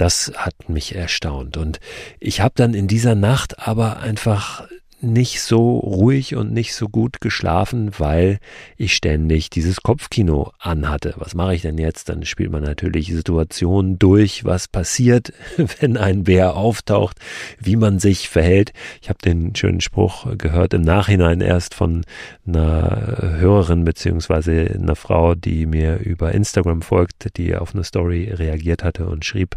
[0.00, 1.58] Das hat mich erstaunt.
[1.58, 1.78] Und
[2.20, 4.66] ich habe dann in dieser Nacht aber einfach
[5.02, 8.38] nicht so ruhig und nicht so gut geschlafen, weil
[8.76, 11.14] ich ständig dieses Kopfkino anhatte.
[11.16, 12.08] Was mache ich denn jetzt?
[12.08, 15.32] Dann spielt man natürlich Situationen durch, was passiert,
[15.80, 17.18] wenn ein Bär auftaucht,
[17.58, 18.72] wie man sich verhält.
[19.00, 22.04] Ich habe den schönen Spruch gehört im Nachhinein erst von
[22.46, 28.84] einer Hörerin beziehungsweise einer Frau, die mir über Instagram folgt, die auf eine Story reagiert
[28.84, 29.56] hatte und schrieb,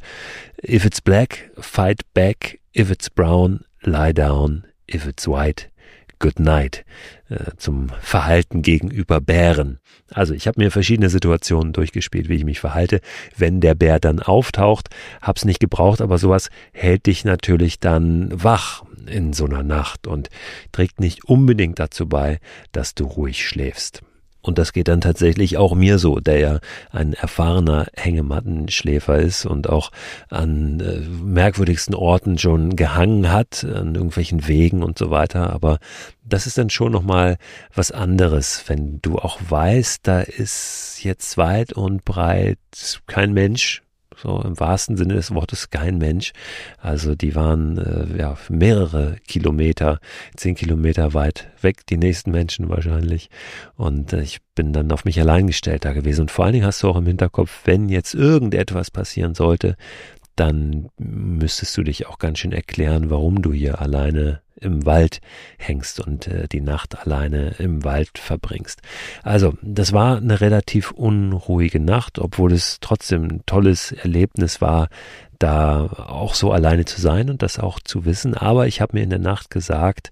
[0.66, 2.60] If it's black, fight back.
[2.76, 5.70] If it's brown, lie down if it's white,
[6.20, 6.86] good night,
[7.30, 9.80] äh, zum Verhalten gegenüber Bären.
[10.12, 13.02] Also ich habe mir verschiedene Situationen durchgespielt, wie ich mich verhalte.
[13.36, 14.90] Wenn der Bär dann auftaucht,
[15.22, 20.30] hab's nicht gebraucht, aber sowas hält dich natürlich dann wach in so einer Nacht und
[20.72, 22.40] trägt nicht unbedingt dazu bei,
[22.72, 24.02] dass du ruhig schläfst.
[24.44, 26.60] Und das geht dann tatsächlich auch mir so, der ja
[26.92, 29.90] ein erfahrener Hängemattenschläfer ist und auch
[30.30, 35.54] an äh, merkwürdigsten Orten schon gehangen hat, an irgendwelchen Wegen und so weiter.
[35.54, 35.80] Aber
[36.26, 37.38] das ist dann schon nochmal
[37.74, 42.58] was anderes, wenn du auch weißt, da ist jetzt weit und breit
[43.08, 43.83] kein Mensch,
[44.24, 46.32] so im wahrsten Sinne des Wortes kein Mensch.
[46.80, 50.00] Also die waren äh, ja mehrere Kilometer,
[50.36, 53.30] zehn Kilometer weit weg, die nächsten Menschen wahrscheinlich.
[53.76, 56.22] Und äh, ich bin dann auf mich allein gestellt da gewesen.
[56.22, 59.76] Und vor allen Dingen hast du auch im Hinterkopf, wenn jetzt irgendetwas passieren sollte,
[60.36, 65.20] dann müsstest du dich auch ganz schön erklären, warum du hier alleine im Wald
[65.58, 68.82] hängst und äh, die Nacht alleine im Wald verbringst.
[69.22, 74.88] Also, das war eine relativ unruhige Nacht, obwohl es trotzdem ein tolles Erlebnis war,
[75.44, 78.34] da auch so alleine zu sein und das auch zu wissen.
[78.34, 80.10] Aber ich habe mir in der Nacht gesagt,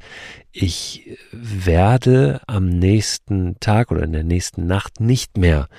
[0.52, 5.70] ich werde am nächsten Tag oder in der nächsten Nacht nicht mehr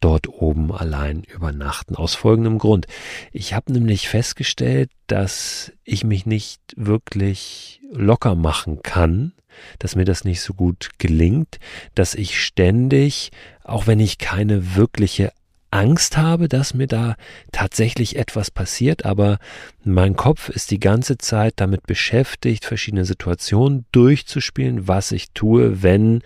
[0.00, 1.96] dort oben allein übernachten.
[1.96, 2.86] Aus folgendem Grund.
[3.32, 9.32] Ich habe nämlich festgestellt, dass ich mich nicht wirklich locker machen kann,
[9.78, 11.58] dass mir das nicht so gut gelingt,
[11.94, 13.30] dass ich ständig,
[13.64, 15.32] auch wenn ich keine wirkliche
[15.70, 17.16] Angst habe, dass mir da
[17.52, 19.38] tatsächlich etwas passiert, aber
[19.84, 26.22] mein Kopf ist die ganze Zeit damit beschäftigt, verschiedene Situationen durchzuspielen, was ich tue, wenn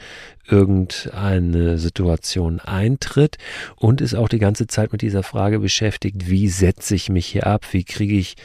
[0.49, 3.39] irgendeine Situation eintritt
[3.77, 7.47] und ist auch die ganze Zeit mit dieser Frage beschäftigt, wie setze ich mich hier
[7.47, 8.37] ab, wie kriege ich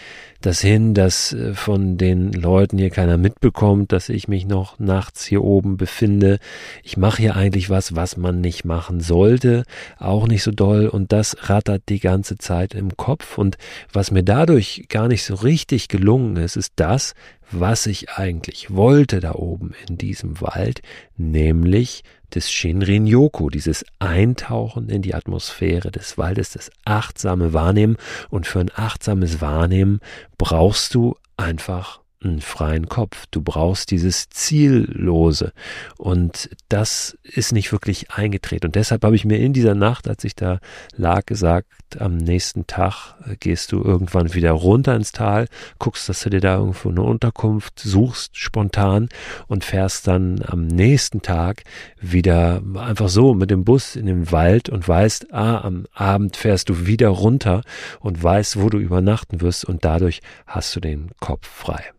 [0.41, 5.25] das hin, dass äh, von den Leuten hier keiner mitbekommt, dass ich mich noch nachts
[5.25, 6.39] hier oben befinde.
[6.83, 9.63] Ich mache hier eigentlich was, was man nicht machen sollte,
[9.97, 13.57] auch nicht so doll und das rattert die ganze Zeit im Kopf und
[13.91, 17.13] was mir dadurch gar nicht so richtig gelungen ist, ist das,
[17.51, 20.81] was ich eigentlich wollte da oben in diesem Wald,
[21.15, 27.97] nämlich des Shinrin-yoku, dieses Eintauchen in die Atmosphäre des Waldes, das achtsame Wahrnehmen.
[28.29, 29.99] Und für ein achtsames Wahrnehmen
[30.37, 33.25] brauchst du einfach einen freien Kopf.
[33.31, 35.53] Du brauchst dieses Ziellose.
[35.97, 38.67] Und das ist nicht wirklich eingetreten.
[38.67, 40.59] Und deshalb habe ich mir in dieser Nacht, als ich da
[40.95, 41.67] lag, gesagt,
[41.99, 45.47] am nächsten Tag äh, gehst du irgendwann wieder runter ins Tal,
[45.79, 49.09] guckst, dass du dir da irgendwo eine Unterkunft suchst, spontan,
[49.47, 51.63] und fährst dann am nächsten Tag
[52.01, 56.69] wieder einfach so mit dem Bus in den Wald und weißt, ah, am Abend fährst
[56.69, 57.61] du wieder runter
[57.99, 61.91] und weißt, wo du übernachten wirst und dadurch hast du den Kopf frei.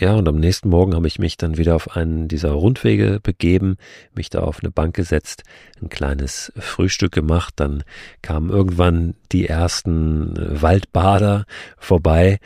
[0.00, 3.76] Ja, und am nächsten Morgen habe ich mich dann wieder auf einen dieser Rundwege begeben,
[4.14, 5.42] mich da auf eine Bank gesetzt,
[5.82, 7.84] ein kleines Frühstück gemacht, dann
[8.22, 11.44] kamen irgendwann die ersten Waldbader
[11.76, 12.38] vorbei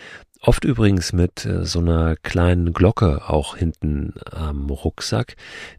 [0.47, 5.37] Oft übrigens mit äh, so einer kleinen Glocke auch hinten am Rucksack,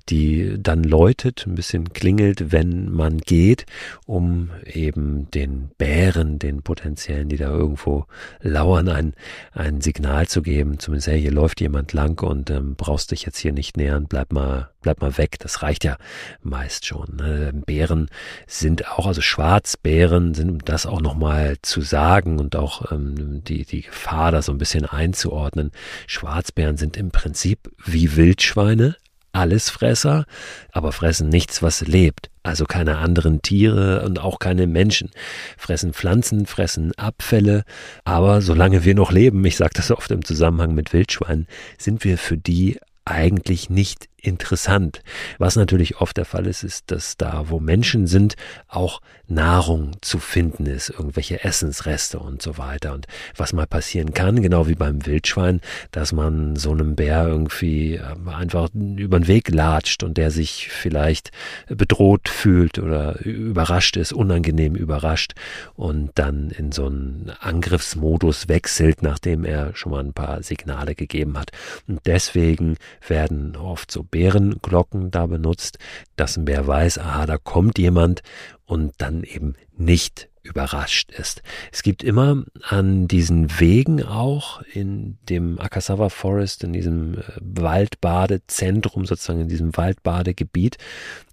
[0.10, 3.68] die dann läutet, ein bisschen klingelt, wenn man geht,
[4.08, 8.06] um eben den Bären, den potenziellen, die da irgendwo
[8.42, 9.14] lauern, ein,
[9.52, 10.80] ein Signal zu geben.
[10.80, 14.34] Zumindest, hey, hier läuft jemand lang und ähm, brauchst dich jetzt hier nicht nähern, bleib
[14.34, 15.38] mal, bleib mal weg.
[15.40, 15.98] Das reicht ja
[16.44, 17.16] meist schon.
[17.16, 17.52] Ne?
[17.66, 18.08] Bären
[18.46, 23.66] sind auch, also Schwarzbären sind, um das auch nochmal zu sagen und auch ähm, die,
[23.66, 25.72] die Gefahr, da so ein bisschen einzuordnen.
[26.06, 28.96] Schwarzbären sind im Prinzip wie Wildschweine,
[29.32, 30.26] Allesfresser,
[30.72, 32.30] aber fressen nichts, was lebt.
[32.44, 35.10] Also keine anderen Tiere und auch keine Menschen.
[35.58, 37.64] Fressen Pflanzen, fressen Abfälle.
[38.04, 41.48] Aber solange wir noch leben, ich sage das oft im Zusammenhang mit Wildschweinen,
[41.80, 45.02] sind wir für die eigentlich nicht interessant.
[45.38, 48.36] Was natürlich oft der Fall ist, ist, dass da, wo Menschen sind,
[48.68, 52.94] auch Nahrung zu finden ist, irgendwelche Essensreste und so weiter.
[52.94, 55.62] Und was mal passieren kann, genau wie beim Wildschwein,
[55.92, 60.70] dass man so einem Bär irgendwie äh, einfach über den Weg latscht und der sich
[60.70, 61.32] vielleicht
[61.68, 65.34] bedroht fühlt oder überrascht ist, unangenehm überrascht
[65.76, 71.38] und dann in so einen Angriffsmodus wechselt, nachdem er schon mal ein paar Signale gegeben
[71.38, 71.52] hat.
[71.88, 75.78] Und deswegen werden oft so Bärenglocken da benutzt,
[76.16, 78.22] dass ein Bär weiß, aha, da kommt jemand
[78.66, 81.42] und dann eben nicht überrascht ist.
[81.72, 89.06] Es gibt immer an diesen Wegen auch in dem Akasawa Forest, in diesem äh, Waldbadezentrum,
[89.06, 90.78] sozusagen in diesem Waldbadegebiet,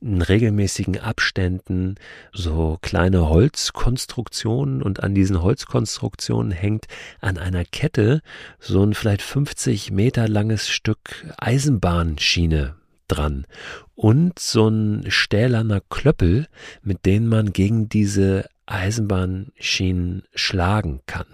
[0.01, 1.97] in regelmäßigen Abständen
[2.33, 6.87] so kleine Holzkonstruktionen und an diesen Holzkonstruktionen hängt
[7.21, 8.23] an einer Kette
[8.59, 12.77] so ein vielleicht 50 Meter langes Stück Eisenbahnschiene
[13.09, 13.47] dran
[13.95, 16.47] und so ein stählerner Klöppel,
[16.83, 21.27] mit dem man gegen diese Eisenbahnschienen schlagen kann.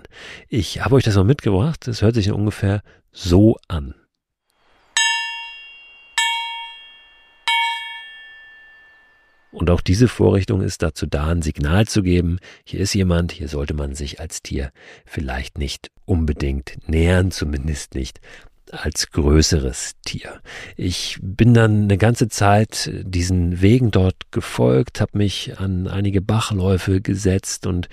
[0.49, 1.87] Ich habe euch das mal mitgebracht.
[1.87, 3.95] Es hört sich ungefähr so an.
[9.51, 13.49] Und auch diese Vorrichtung ist dazu da, ein Signal zu geben, hier ist jemand, hier
[13.49, 14.71] sollte man sich als Tier
[15.07, 18.21] vielleicht nicht unbedingt nähern, zumindest nicht
[18.73, 20.41] als größeres Tier.
[20.77, 27.01] Ich bin dann eine ganze Zeit diesen Wegen dort gefolgt, habe mich an einige Bachläufe
[27.01, 27.89] gesetzt und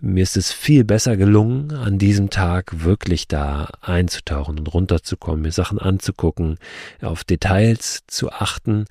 [0.00, 5.52] mir ist es viel besser gelungen, an diesem Tag wirklich da einzutauchen und runterzukommen, mir
[5.52, 6.58] Sachen anzugucken,
[7.00, 8.86] auf Details zu achten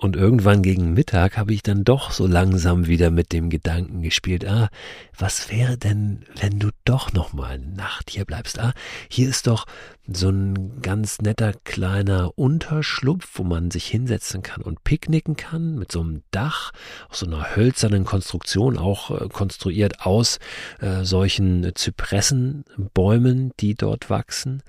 [0.00, 4.46] und irgendwann gegen Mittag habe ich dann doch so langsam wieder mit dem Gedanken gespielt,
[4.46, 4.70] ah,
[5.16, 8.58] was wäre denn, wenn du doch noch mal Nacht hier bleibst?
[8.58, 8.72] Ah,
[9.10, 9.66] hier ist doch
[10.10, 15.92] so ein ganz netter kleiner Unterschlupf, wo man sich hinsetzen kann und picknicken kann, mit
[15.92, 16.72] so einem Dach,
[17.10, 20.38] aus so einer hölzernen Konstruktion, auch äh, konstruiert aus
[20.80, 24.62] äh, solchen Zypressenbäumen, die dort wachsen.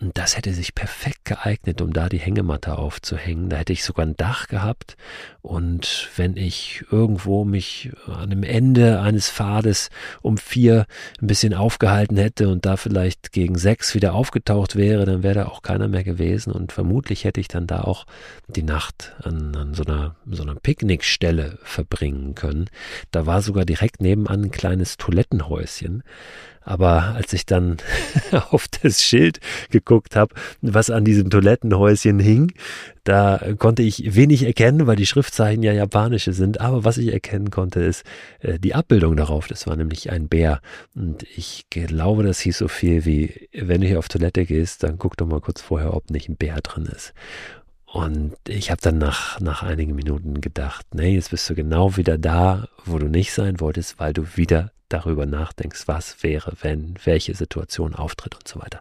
[0.00, 3.48] Und das hätte sich perfekt geeignet, um da die Hängematte aufzuhängen.
[3.48, 4.96] Da hätte ich sogar ein Dach gehabt.
[5.40, 10.86] Und wenn ich irgendwo mich an dem Ende eines Pfades um vier
[11.22, 15.46] ein bisschen aufgehalten hätte und da vielleicht gegen sechs wieder aufgetaucht wäre, dann wäre da
[15.46, 16.52] auch keiner mehr gewesen.
[16.52, 18.04] Und vermutlich hätte ich dann da auch
[18.48, 22.68] die Nacht an, an so einer, so einer Picknickstelle verbringen können.
[23.12, 26.02] Da war sogar direkt nebenan ein kleines Toilettenhäuschen.
[26.64, 27.76] Aber als ich dann
[28.50, 32.52] auf das Schild geguckt habe, was an diesem Toilettenhäuschen hing,
[33.04, 36.60] da konnte ich wenig erkennen, weil die Schriftzeichen ja japanische sind.
[36.60, 38.04] Aber was ich erkennen konnte, ist
[38.40, 39.46] äh, die Abbildung darauf.
[39.46, 40.60] Das war nämlich ein Bär.
[40.94, 44.98] Und ich glaube, das hieß so viel wie, wenn du hier auf Toilette gehst, dann
[44.98, 47.12] guck doch mal kurz vorher, ob nicht ein Bär drin ist.
[47.94, 52.18] Und ich habe dann nach, nach einigen Minuten gedacht, nee, jetzt bist du genau wieder
[52.18, 57.34] da, wo du nicht sein wolltest, weil du wieder darüber nachdenkst, was wäre, wenn, welche
[57.34, 58.80] Situation auftritt und so weiter.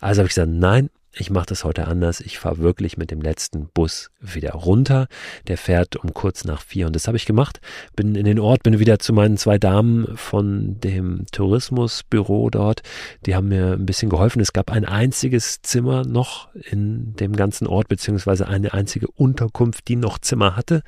[0.00, 2.20] Also habe ich gesagt, nein, ich mache das heute anders.
[2.20, 5.08] Ich fahre wirklich mit dem letzten Bus wieder runter.
[5.46, 7.60] Der fährt um kurz nach vier und das habe ich gemacht.
[7.94, 12.82] Bin in den Ort, bin wieder zu meinen zwei Damen von dem Tourismusbüro dort.
[13.26, 14.40] Die haben mir ein bisschen geholfen.
[14.40, 19.96] Es gab ein einziges Zimmer noch in dem ganzen Ort, beziehungsweise eine einzige Unterkunft, die
[19.96, 20.82] noch Zimmer hatte.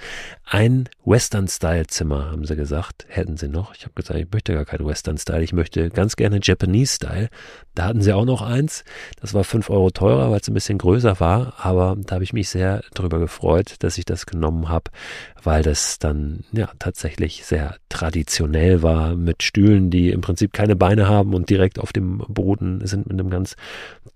[0.46, 3.74] Ein Western-Style-Zimmer, haben sie gesagt, hätten sie noch.
[3.74, 5.42] Ich habe gesagt, ich möchte gar kein Western-Style.
[5.42, 7.28] Ich möchte ganz gerne Japanese-Style.
[7.74, 8.84] Da hatten sie auch noch eins.
[9.20, 12.24] Das war fünf Euro teuer teurer, weil es ein bisschen größer war, aber da habe
[12.24, 14.90] ich mich sehr drüber gefreut, dass ich das genommen habe,
[15.42, 21.08] weil das dann ja tatsächlich sehr traditionell war mit Stühlen, die im Prinzip keine Beine
[21.08, 23.56] haben und direkt auf dem Boden sind mit einem ganz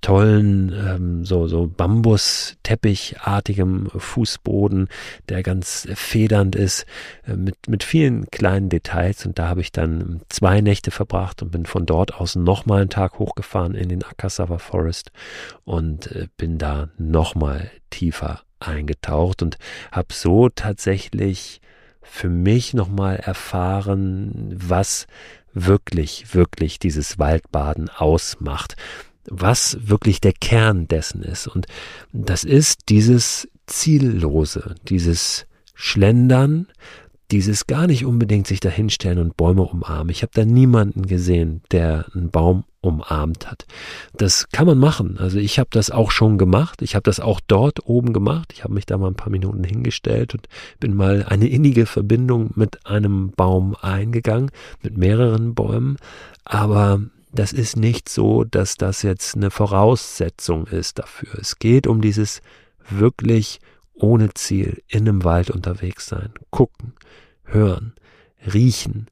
[0.01, 4.89] tollen ähm, so so Bambus-Teppichartigem Fußboden,
[5.29, 6.87] der ganz federnd ist
[7.27, 9.27] äh, mit mit vielen kleinen Details.
[9.27, 12.91] Und da habe ich dann zwei Nächte verbracht und bin von dort aus nochmal einen
[12.91, 15.11] Tag hochgefahren in den Akasawa Forest
[15.65, 19.59] und äh, bin da nochmal tiefer eingetaucht und
[19.93, 21.61] habe so tatsächlich
[22.03, 25.07] für mich nochmal erfahren, was
[25.53, 28.77] wirklich, wirklich dieses Waldbaden ausmacht,
[29.27, 31.47] was wirklich der Kern dessen ist.
[31.47, 31.67] Und
[32.13, 36.67] das ist dieses Ziellose, dieses Schlendern,
[37.31, 40.11] dieses gar nicht unbedingt sich dahinstellen und Bäume umarmen.
[40.11, 43.67] Ich habe da niemanden gesehen, der einen Baum umarmt hat.
[44.15, 45.19] Das kann man machen.
[45.19, 46.81] Also ich habe das auch schon gemacht.
[46.83, 48.53] Ich habe das auch dort oben gemacht.
[48.53, 50.49] Ich habe mich da mal ein paar Minuten hingestellt und
[50.79, 54.51] bin mal eine innige Verbindung mit einem Baum eingegangen,
[54.83, 55.97] mit mehreren Bäumen.
[56.45, 57.01] Aber
[57.33, 61.39] das ist nicht so, dass das jetzt eine Voraussetzung ist dafür.
[61.41, 62.41] Es geht um dieses
[62.89, 63.61] wirklich
[63.95, 66.95] ohne Ziel in einem Wald unterwegs sein, gucken,
[67.45, 67.95] hören,
[68.53, 69.07] riechen,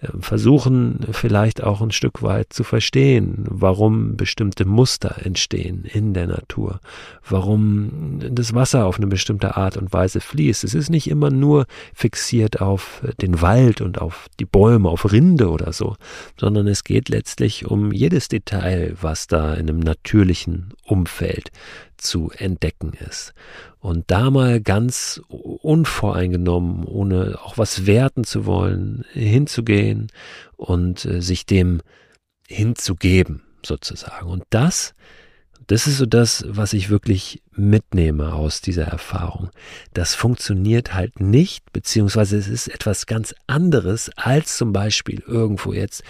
[0.00, 6.26] äh, versuchen vielleicht auch ein Stück weit zu verstehen, warum bestimmte Muster entstehen in der
[6.26, 6.80] Natur,
[7.28, 10.64] warum das Wasser auf eine bestimmte Art und Weise fließt.
[10.64, 15.50] Es ist nicht immer nur fixiert auf den Wald und auf die Bäume, auf Rinde
[15.50, 15.96] oder so,
[16.38, 21.50] sondern es geht letztlich um jedes Detail, was da in einem natürlichen Umfeld
[21.98, 23.34] zu entdecken ist.
[23.80, 30.08] Und da mal ganz unvoreingenommen, ohne auch was werten zu wollen, hinzugehen
[30.56, 31.80] und äh, sich dem
[32.48, 34.28] hinzugeben, sozusagen.
[34.28, 34.94] Und das,
[35.66, 39.50] das ist so das, was ich wirklich mitnehme aus dieser Erfahrung.
[39.92, 46.02] Das funktioniert halt nicht, beziehungsweise es ist etwas ganz anderes, als zum Beispiel irgendwo jetzt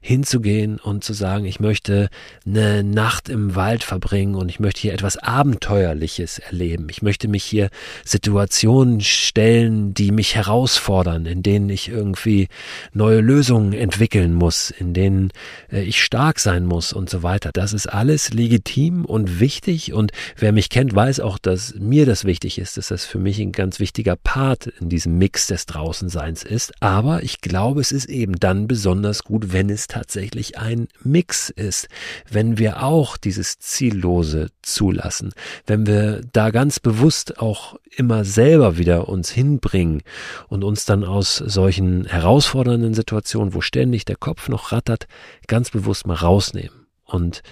[0.00, 2.08] hinzugehen und zu sagen, ich möchte
[2.44, 6.88] eine Nacht im Wald verbringen und ich möchte hier etwas Abenteuerliches erleben.
[6.90, 7.70] Ich möchte mich hier
[8.04, 12.48] Situationen stellen, die mich herausfordern, in denen ich irgendwie
[12.92, 15.30] neue Lösungen entwickeln muss, in denen
[15.70, 17.50] äh, ich stark sein muss und so weiter.
[17.52, 22.24] Das ist alles legitim und wichtig und wer mich kennt, weiß auch, dass mir das
[22.24, 26.42] wichtig ist, dass das für mich ein ganz wichtiger Part in diesem Mix des Draußenseins
[26.42, 26.72] ist.
[26.82, 31.88] Aber ich glaube, es ist eben dann besonders gut, wenn es tatsächlich ein Mix ist,
[32.30, 35.32] wenn wir auch dieses Ziellose zulassen,
[35.66, 40.02] wenn wir da ganz bewusst auch immer selber wieder uns hinbringen
[40.48, 45.06] und uns dann aus solchen herausfordernden Situationen, wo ständig der Kopf noch rattert,
[45.46, 46.86] ganz bewusst mal rausnehmen.
[47.04, 47.42] Und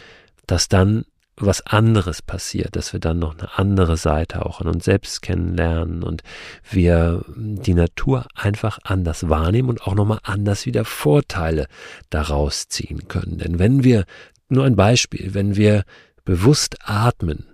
[0.46, 1.04] das dann
[1.36, 6.02] was anderes passiert, dass wir dann noch eine andere Seite auch an uns selbst kennenlernen
[6.02, 6.22] und
[6.70, 11.66] wir die Natur einfach anders wahrnehmen und auch nochmal anders wieder Vorteile
[12.10, 13.38] daraus ziehen können.
[13.38, 14.04] Denn wenn wir,
[14.48, 15.84] nur ein Beispiel, wenn wir
[16.24, 17.46] bewusst atmen,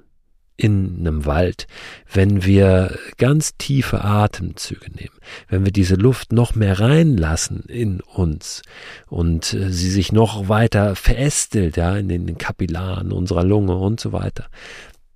[0.60, 1.66] in einem Wald,
[2.12, 5.14] wenn wir ganz tiefe Atemzüge nehmen,
[5.48, 8.62] wenn wir diese Luft noch mehr reinlassen in uns
[9.08, 14.12] und äh, sie sich noch weiter verästelt, ja, in den Kapillaren unserer Lunge und so
[14.12, 14.46] weiter,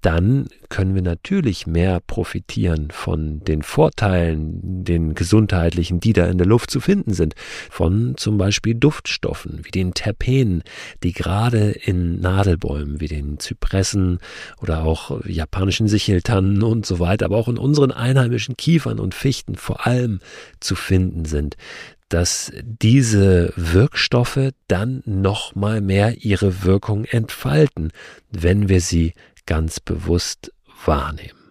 [0.04, 6.46] dann können wir natürlich mehr profitieren von den Vorteilen, den gesundheitlichen, die da in der
[6.46, 7.34] Luft zu finden sind,
[7.70, 10.62] von zum Beispiel Duftstoffen wie den Terpenen,
[11.02, 14.18] die gerade in Nadelbäumen wie den Zypressen
[14.60, 19.54] oder auch japanischen Sicheltannen und so weiter, aber auch in unseren einheimischen Kiefern und Fichten
[19.54, 20.20] vor allem
[20.60, 21.56] zu finden sind
[22.10, 27.90] dass diese Wirkstoffe dann noch mal mehr ihre Wirkung entfalten,
[28.30, 29.14] wenn wir sie
[29.46, 30.52] ganz bewusst
[30.84, 31.43] wahrnehmen.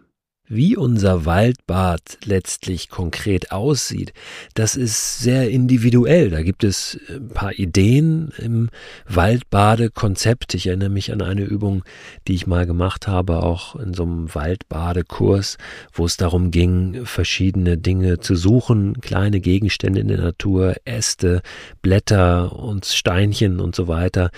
[0.50, 4.12] Wie unser Waldbad letztlich konkret aussieht,
[4.56, 6.32] das ist sehr individuell.
[6.32, 8.70] Da gibt es ein paar Ideen im
[9.08, 10.54] Waldbadekonzept.
[10.54, 11.86] Ich erinnere mich an eine Übung,
[12.28, 15.58] die ich mal gemacht habe, auch in so einem Waldbadekurs,
[15.94, 21.41] wo es darum ging, verschiedene Dinge zu suchen, kleine Gegenstände in der Natur, Äste,
[21.82, 24.30] Blätter und Steinchen und so weiter,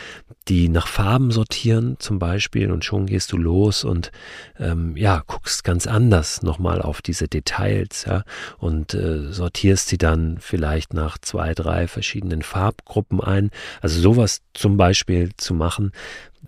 [0.48, 4.12] die nach Farben sortieren zum Beispiel und schon gehst du los und
[4.60, 8.24] ähm, ja, guckst ganz anders nochmal auf diese Details, ja,
[8.58, 13.50] und äh, sortierst sie dann vielleicht nach zwei, drei verschiedenen Farbgruppen ein.
[13.82, 15.94] Also sowas zum Beispiel zu machen,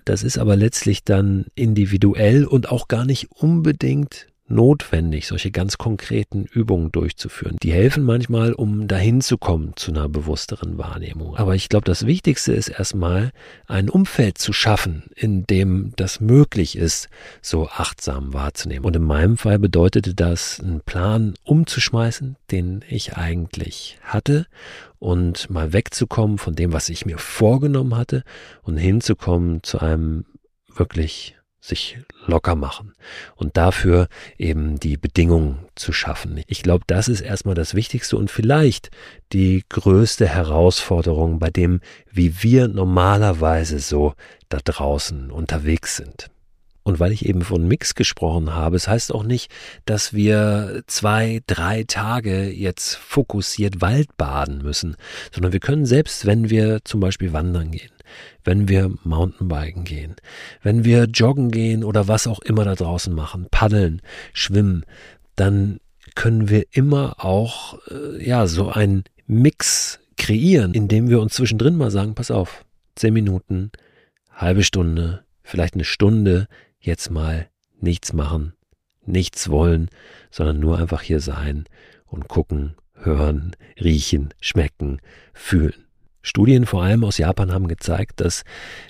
[0.04, 6.46] das ist aber letztlich dann individuell und auch gar nicht unbedingt notwendig, solche ganz konkreten
[6.46, 7.58] Übungen durchzuführen.
[7.62, 11.36] Die helfen manchmal, um dahin zu kommen zu einer bewussteren Wahrnehmung.
[11.36, 13.32] Aber ich glaube, das Wichtigste ist erstmal,
[13.68, 17.10] ein Umfeld zu schaffen, in dem das möglich ist,
[17.42, 18.86] so achtsam wahrzunehmen.
[18.86, 24.48] Und in meinem Fall bedeutete das, einen Plan umzuschmeißen, den ich eigentlich hatte
[25.00, 28.24] und mal wegzukommen von dem, was ich mir vorgenommen hatte
[28.64, 30.26] und hinzukommen zu einem
[30.76, 32.94] wirklich sich locker machen
[33.36, 36.42] und dafür eben die Bedingungen zu schaffen.
[36.48, 38.90] Ich glaube, das ist erstmal das Wichtigste und vielleicht
[39.34, 41.82] die größte Herausforderung bei dem,
[42.12, 44.14] wie wir normalerweise so
[44.50, 46.30] da draußen unterwegs sind.
[46.84, 49.52] Und weil ich eben von Mix gesprochen habe, es das heißt auch nicht,
[49.84, 54.96] dass wir zwei, drei Tage jetzt fokussiert Waldbaden müssen,
[55.34, 57.92] sondern wir können selbst, wenn wir zum Beispiel wandern gehen,
[58.44, 60.16] wenn wir Mountainbiken gehen,
[60.62, 64.02] wenn wir joggen gehen oder was auch immer da draußen machen, paddeln,
[64.34, 64.86] schwimmen,
[65.36, 65.80] dann
[66.16, 71.92] können wir immer auch äh, ja so einen Mix kreieren, indem wir uns zwischendrin mal
[71.92, 73.72] sagen, pass auf, zehn Minuten,
[74.32, 76.48] halbe Stunde, vielleicht eine Stunde,
[76.80, 77.50] jetzt mal
[77.80, 78.54] nichts machen,
[79.06, 79.90] nichts wollen,
[80.32, 81.66] sondern nur einfach hier sein
[82.06, 85.00] und gucken, hören, riechen, schmecken,
[85.34, 85.87] fühlen.
[86.28, 88.44] Studien vor allem aus Japan haben gezeigt, dass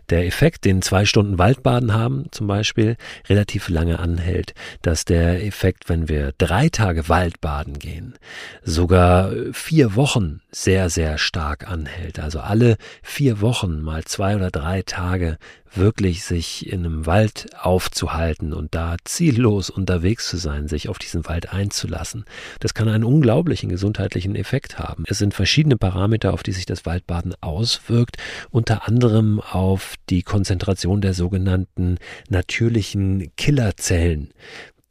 [0.10, 2.98] der Effekt, den zwei Stunden Waldbaden haben, zum Beispiel,
[3.30, 4.54] relativ lange anhält.
[4.82, 8.16] Dass der Effekt, wenn wir drei Tage Waldbaden gehen,
[8.64, 12.20] sogar vier Wochen sehr, sehr stark anhält.
[12.20, 15.38] Also alle vier Wochen mal zwei oder drei Tage
[15.72, 21.28] wirklich sich in einem Wald aufzuhalten und da ziellos unterwegs zu sein, sich auf diesen
[21.28, 22.26] Wald einzulassen.
[22.60, 25.04] Das kann einen unglaublichen gesundheitlichen Effekt haben.
[25.08, 28.18] Es sind verschiedene Parameter, auf die sich das Waldbaden auswirkt,
[28.50, 32.00] unter anderem auf die Konzentration der sogenannten
[32.30, 34.34] natürlichen Killerzellen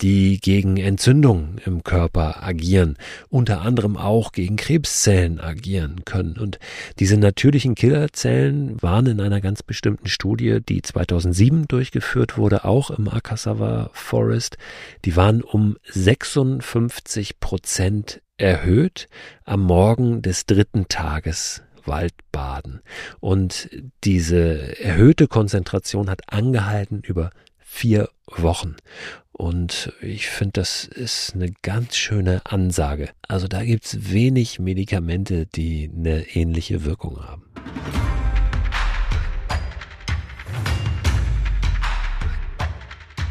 [0.01, 2.97] die gegen Entzündungen im Körper agieren,
[3.29, 6.37] unter anderem auch gegen Krebszellen agieren können.
[6.37, 6.59] Und
[6.99, 13.09] diese natürlichen Killerzellen waren in einer ganz bestimmten Studie, die 2007 durchgeführt wurde, auch im
[13.09, 14.59] Akasawa Forest,
[15.05, 19.09] die waren um 56 Prozent erhöht
[19.45, 22.81] am Morgen des dritten Tages Waldbaden.
[23.21, 23.71] Und
[24.05, 27.31] diese erhöhte Konzentration hat angehalten über
[27.67, 28.77] vier Wochen.
[29.33, 33.11] Und ich finde, das ist eine ganz schöne Ansage.
[33.29, 37.51] Also da gibt's wenig Medikamente, die eine ähnliche Wirkung haben.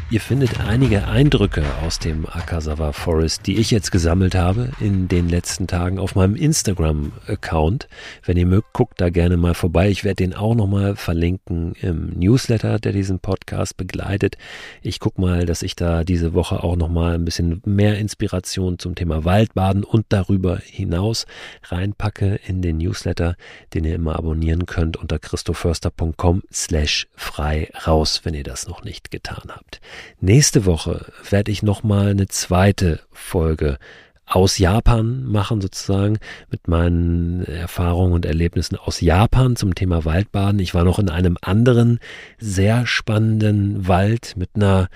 [0.08, 5.28] Ihr findet einige Eindrücke aus dem Akasawa Forest, die ich jetzt gesammelt habe in den
[5.28, 7.88] letzten Tagen auf meinem Instagram-Account.
[8.24, 9.90] Wenn ihr mögt, guckt da gerne mal vorbei.
[9.90, 14.38] Ich werde den auch nochmal verlinken im Newsletter, der diesen Podcast begleitet.
[14.80, 18.94] Ich guck mal, dass ich da diese Woche auch nochmal ein bisschen mehr Inspiration zum
[18.94, 21.26] Thema Waldbaden und darüber hinaus
[21.64, 23.34] reinpacke in den Newsletter,
[23.74, 29.10] den ihr immer abonnieren könnt unter christoförster.com slash frei raus, wenn ihr das noch nicht
[29.10, 29.80] getan habt.
[30.20, 33.78] Nächste Woche werde ich nochmal eine zweite Folge
[34.26, 36.18] aus Japan machen, sozusagen,
[36.50, 40.58] mit meinen Erfahrungen und Erlebnissen aus Japan zum Thema Waldbaden.
[40.58, 42.00] Ich war noch in einem anderen
[42.38, 44.88] sehr spannenden Wald mit einer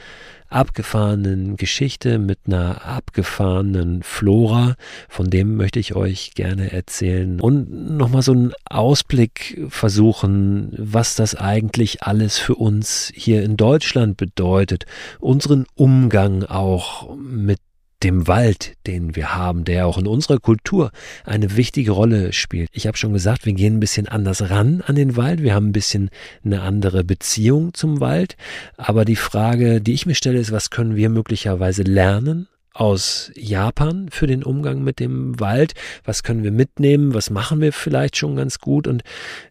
[0.51, 4.75] abgefahrenen Geschichte, mit einer abgefahrenen Flora.
[5.09, 11.35] Von dem möchte ich euch gerne erzählen und nochmal so einen Ausblick versuchen, was das
[11.35, 14.85] eigentlich alles für uns hier in Deutschland bedeutet.
[15.21, 17.59] Unseren Umgang auch mit
[18.03, 20.91] dem Wald, den wir haben, der auch in unserer Kultur
[21.25, 22.69] eine wichtige Rolle spielt.
[22.73, 25.69] Ich habe schon gesagt, wir gehen ein bisschen anders ran an den Wald, wir haben
[25.69, 26.11] ein bisschen
[26.45, 28.37] eine andere Beziehung zum Wald,
[28.77, 34.09] aber die Frage, die ich mir stelle, ist, was können wir möglicherweise lernen aus Japan
[34.11, 35.75] für den Umgang mit dem Wald?
[36.05, 37.15] Was können wir mitnehmen?
[37.15, 38.87] Was machen wir vielleicht schon ganz gut?
[38.87, 39.03] Und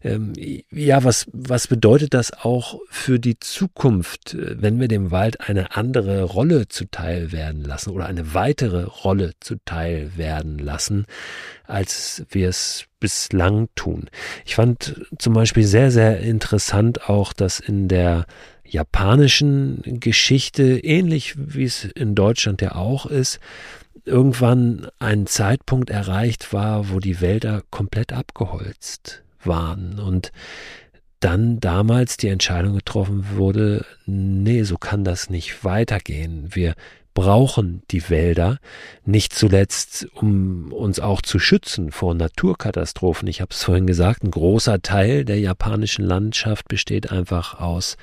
[0.02, 0.32] ähm,
[0.70, 6.24] ja, was, was bedeutet das auch für die Zukunft, wenn wir dem Wald eine andere
[6.24, 11.06] Rolle zuteil werden lassen oder eine weitere Rolle zuteil werden lassen,
[11.66, 14.08] als wir es bislang tun?
[14.44, 18.26] Ich fand zum Beispiel sehr, sehr interessant auch, dass in der
[18.70, 23.40] japanischen Geschichte, ähnlich wie es in Deutschland ja auch ist,
[24.04, 30.32] irgendwann ein Zeitpunkt erreicht war, wo die Wälder komplett abgeholzt waren und
[31.20, 36.48] dann damals die Entscheidung getroffen wurde, nee, so kann das nicht weitergehen.
[36.50, 36.74] Wir
[37.12, 38.58] brauchen die Wälder,
[39.04, 43.28] nicht zuletzt, um uns auch zu schützen vor Naturkatastrophen.
[43.28, 47.96] Ich habe es vorhin gesagt, ein großer Teil der japanischen Landschaft besteht einfach aus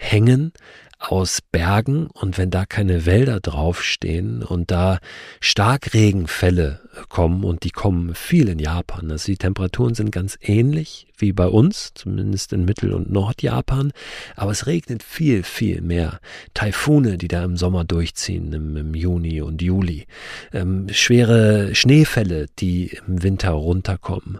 [0.00, 0.52] Hängen
[0.98, 4.98] aus Bergen und wenn da keine Wälder draufstehen und da
[5.40, 9.10] Starkregenfälle kommen und die kommen viel in Japan.
[9.10, 13.92] Also die Temperaturen sind ganz ähnlich wie bei uns, zumindest in Mittel- und Nordjapan,
[14.36, 16.20] aber es regnet viel, viel mehr.
[16.54, 20.06] Taifune, die da im Sommer durchziehen, im, im Juni und Juli.
[20.52, 24.38] Ähm, schwere Schneefälle, die im Winter runterkommen.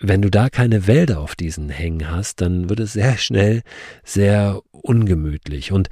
[0.00, 3.62] Wenn du da keine Wälder auf diesen Hängen hast, dann wird es sehr schnell
[4.02, 5.72] sehr ungemütlich.
[5.72, 5.88] Und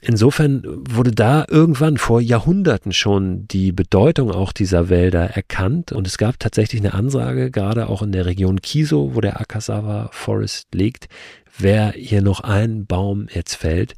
[0.00, 5.90] Insofern wurde da irgendwann vor Jahrhunderten schon die Bedeutung auch dieser Wälder erkannt.
[5.90, 10.10] Und es gab tatsächlich eine Ansage, gerade auch in der Region Kiso, wo der Akasawa
[10.12, 11.08] Forest liegt,
[11.58, 13.94] wer hier noch ein Baum jetzt fällt,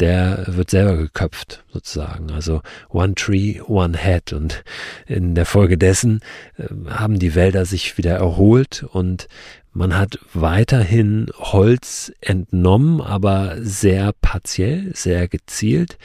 [0.00, 2.30] der wird selber geköpft, sozusagen.
[2.32, 4.32] Also One Tree, One Head.
[4.32, 4.64] Und
[5.06, 6.20] in der Folge dessen
[6.56, 9.28] äh, haben die Wälder sich wieder erholt und
[9.72, 15.98] man hat weiterhin Holz entnommen, aber sehr partiell, sehr gezielt.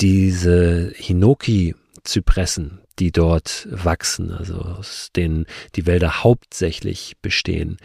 [0.00, 7.76] Diese Hinoki-Zypressen, die dort wachsen, also aus denen die Wälder hauptsächlich bestehen.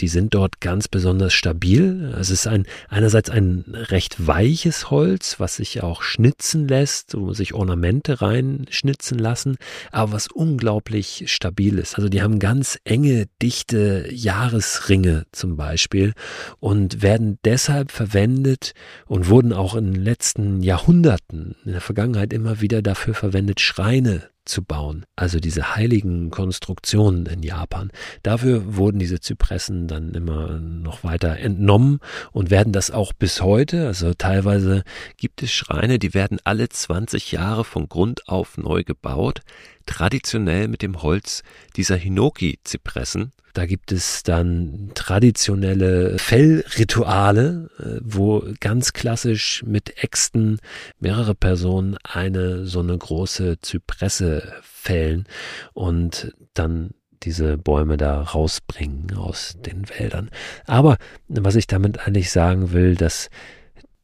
[0.00, 2.14] Die sind dort ganz besonders stabil.
[2.18, 7.54] Es ist ein, einerseits ein recht weiches Holz, was sich auch schnitzen lässt, wo sich
[7.54, 9.56] Ornamente reinschnitzen lassen,
[9.90, 11.96] aber was unglaublich stabil ist.
[11.96, 16.14] Also die haben ganz enge, dichte Jahresringe zum Beispiel
[16.60, 18.74] und werden deshalb verwendet
[19.06, 24.28] und wurden auch in den letzten Jahrhunderten in der Vergangenheit immer wieder dafür verwendet, Schreine
[24.48, 25.04] zu bauen.
[25.16, 27.90] Also diese heiligen Konstruktionen in Japan.
[28.22, 32.00] Dafür wurden diese Zypressen dann immer noch weiter entnommen
[32.32, 33.86] und werden das auch bis heute.
[33.86, 34.82] Also teilweise
[35.16, 39.40] gibt es Schreine, die werden alle 20 Jahre von Grund auf neu gebaut.
[39.88, 41.42] Traditionell mit dem Holz
[41.76, 43.32] dieser Hinoki-Zypressen.
[43.54, 50.60] Da gibt es dann traditionelle Fellrituale, äh, wo ganz klassisch mit Äxten
[51.00, 55.24] mehrere Personen eine so eine große Zypresse fällen
[55.72, 56.90] und dann
[57.22, 60.30] diese Bäume da rausbringen aus den Wäldern.
[60.66, 63.30] Aber was ich damit eigentlich sagen will, dass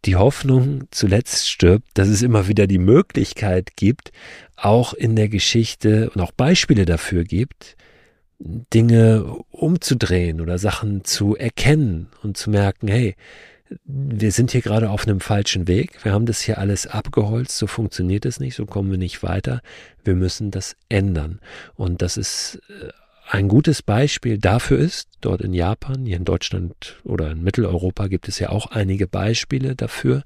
[0.04, 4.10] die Hoffnung zuletzt stirbt, dass es immer wieder die Möglichkeit gibt,
[4.56, 7.76] auch in der Geschichte und auch Beispiele dafür gibt,
[8.38, 13.14] Dinge umzudrehen oder Sachen zu erkennen und zu merken, hey,
[13.84, 17.66] wir sind hier gerade auf einem falschen Weg, wir haben das hier alles abgeholzt, so
[17.66, 19.62] funktioniert es nicht, so kommen wir nicht weiter,
[20.04, 21.40] wir müssen das ändern.
[21.74, 22.90] Und das ist äh,
[23.30, 28.28] ein gutes Beispiel dafür ist, dort in Japan, hier in Deutschland oder in Mitteleuropa gibt
[28.28, 30.24] es ja auch einige Beispiele dafür,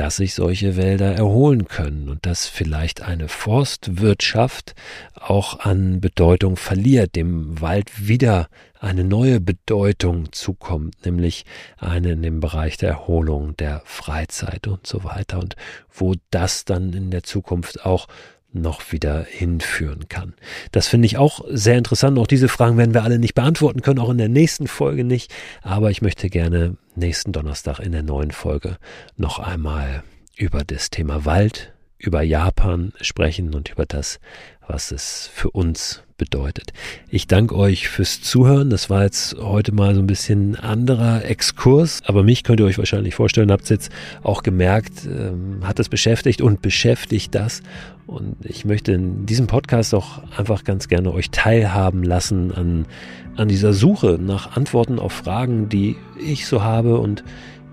[0.00, 4.74] dass sich solche Wälder erholen können und dass vielleicht eine Forstwirtschaft
[5.14, 8.48] auch an Bedeutung verliert, dem Wald wieder
[8.80, 11.44] eine neue Bedeutung zukommt, nämlich
[11.76, 15.38] eine in dem Bereich der Erholung, der Freizeit und so weiter.
[15.38, 15.56] Und
[15.92, 18.08] wo das dann in der Zukunft auch
[18.52, 20.34] noch wieder hinführen kann.
[20.72, 22.18] Das finde ich auch sehr interessant.
[22.18, 25.32] Auch diese Fragen werden wir alle nicht beantworten können, auch in der nächsten Folge nicht.
[25.62, 28.78] Aber ich möchte gerne nächsten Donnerstag in der neuen Folge
[29.16, 30.02] noch einmal
[30.36, 34.20] über das Thema Wald, über Japan sprechen und über das,
[34.66, 36.74] was es für uns bedeutet.
[37.08, 38.68] Ich danke euch fürs Zuhören.
[38.68, 42.76] Das war jetzt heute mal so ein bisschen anderer Exkurs, aber mich könnt ihr euch
[42.76, 43.92] wahrscheinlich vorstellen, habt es jetzt
[44.22, 47.62] auch gemerkt, ähm, hat das beschäftigt und beschäftigt das.
[48.06, 52.86] Und ich möchte in diesem Podcast auch einfach ganz gerne euch teilhaben lassen an,
[53.36, 57.24] an dieser Suche nach Antworten auf Fragen, die ich so habe und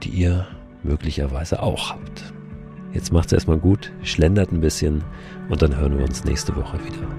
[0.04, 0.48] die ihr
[0.84, 2.34] möglicherweise auch habt.
[2.93, 5.04] Jetzt macht's erstmal gut, schlendert ein bisschen
[5.50, 7.16] und dann hören wir uns nächste Woche wieder.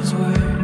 [0.00, 0.59] those words.